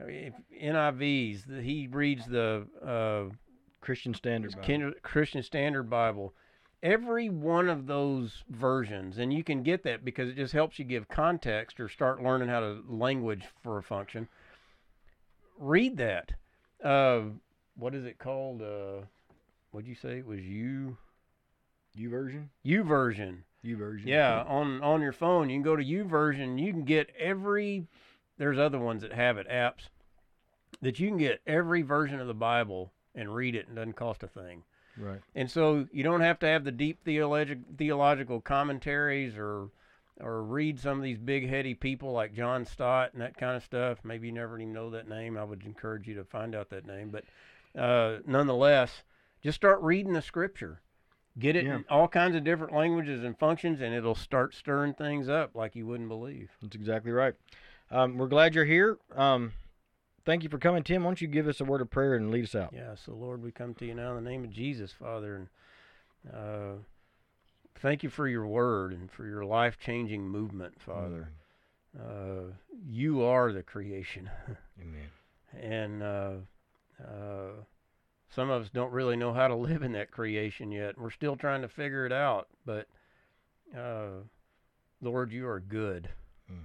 [0.00, 3.34] I mean, if NIVs, the, he reads the uh,
[3.80, 4.54] Christian Standard.
[4.54, 4.92] Bible.
[5.02, 6.34] Christian Standard Bible.
[6.82, 10.84] Every one of those versions, and you can get that because it just helps you
[10.84, 14.28] give context or start learning how to language for a function.
[15.58, 16.32] Read that.
[16.84, 17.22] Uh,
[17.76, 18.62] what is it called?
[18.62, 19.06] Uh,
[19.70, 20.18] what'd you say?
[20.18, 20.98] It was you
[21.98, 22.48] YouVersion.
[22.62, 23.44] U version.
[23.64, 24.06] YouVersion.
[24.06, 26.62] Yeah, on on your phone, you can go to YouVersion.
[26.62, 27.86] You can get every.
[28.38, 29.88] There's other ones that have it apps
[30.82, 34.22] that you can get every version of the Bible and read it, and doesn't cost
[34.22, 34.62] a thing.
[34.98, 35.20] Right.
[35.34, 39.68] And so you don't have to have the deep theologic theological commentaries or
[40.18, 43.62] or read some of these big heady people like John Stott and that kind of
[43.62, 43.98] stuff.
[44.02, 45.36] Maybe you never even know that name.
[45.36, 47.10] I would encourage you to find out that name.
[47.10, 47.24] But
[47.78, 49.02] uh, nonetheless,
[49.42, 50.80] just start reading the scripture.
[51.38, 51.76] Get it Yeah.
[51.76, 55.76] in all kinds of different languages and functions, and it'll start stirring things up like
[55.76, 56.48] you wouldn't believe.
[56.62, 57.34] That's exactly right.
[57.90, 58.96] Um, we're glad you're here.
[59.14, 59.52] Um,
[60.26, 61.02] thank you for coming, Tim.
[61.02, 62.72] Why don't you give us a word of prayer and lead us out?
[62.74, 66.34] Yeah, so Lord, we come to you now in the name of Jesus, Father, and
[66.34, 66.72] uh,
[67.80, 71.30] thank you for your word and for your life changing movement, Father.
[71.98, 72.52] uh,
[72.86, 74.28] you are the creation,
[74.80, 75.08] Amen.
[75.58, 76.32] and uh,
[77.02, 77.50] uh,
[78.34, 80.98] some of us don't really know how to live in that creation yet.
[80.98, 82.86] We're still trying to figure it out, but
[83.76, 84.22] uh,
[85.00, 86.08] Lord, you are good,
[86.48, 86.62] hmm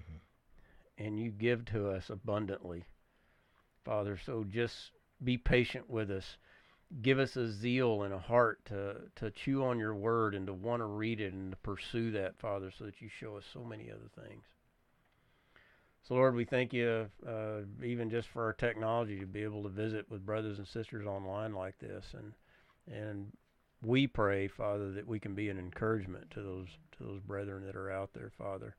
[0.98, 2.86] and you give to us abundantly,
[3.84, 4.20] Father.
[4.26, 4.92] So just
[5.24, 6.38] be patient with us.
[7.02, 10.54] Give us a zeal and a heart to, to chew on your word and to
[10.54, 13.64] want to read it and to pursue that, Father, so that you show us so
[13.64, 14.44] many other things.
[16.04, 19.70] So, Lord, we thank you uh, even just for our technology to be able to
[19.70, 22.34] visit with brothers and sisters online like this, and
[22.92, 23.32] and
[23.84, 26.68] we pray, Father, that we can be an encouragement to those
[26.98, 28.76] to those brethren that are out there, Father.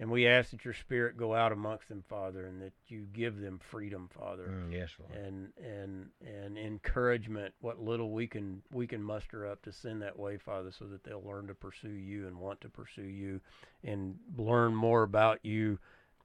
[0.00, 3.40] And we ask that your Spirit go out amongst them, Father, and that you give
[3.40, 5.12] them freedom, Father Mm, yes, Lord.
[5.24, 10.18] and and and encouragement what little we can we can muster up to send that
[10.18, 13.40] way father so that they'll learn to pursue you and want to pursue you
[13.84, 15.78] and learn more about you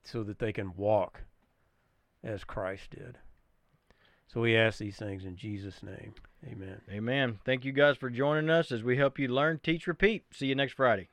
[0.04, 1.22] so that they can walk
[2.24, 3.20] as Christ did
[4.28, 6.14] so we ask these things in Jesus name
[6.46, 7.40] amen Amen.
[7.46, 10.24] Thank you guys for joining us as we help you learn, teach, repeat.
[10.32, 11.10] See you next Friday.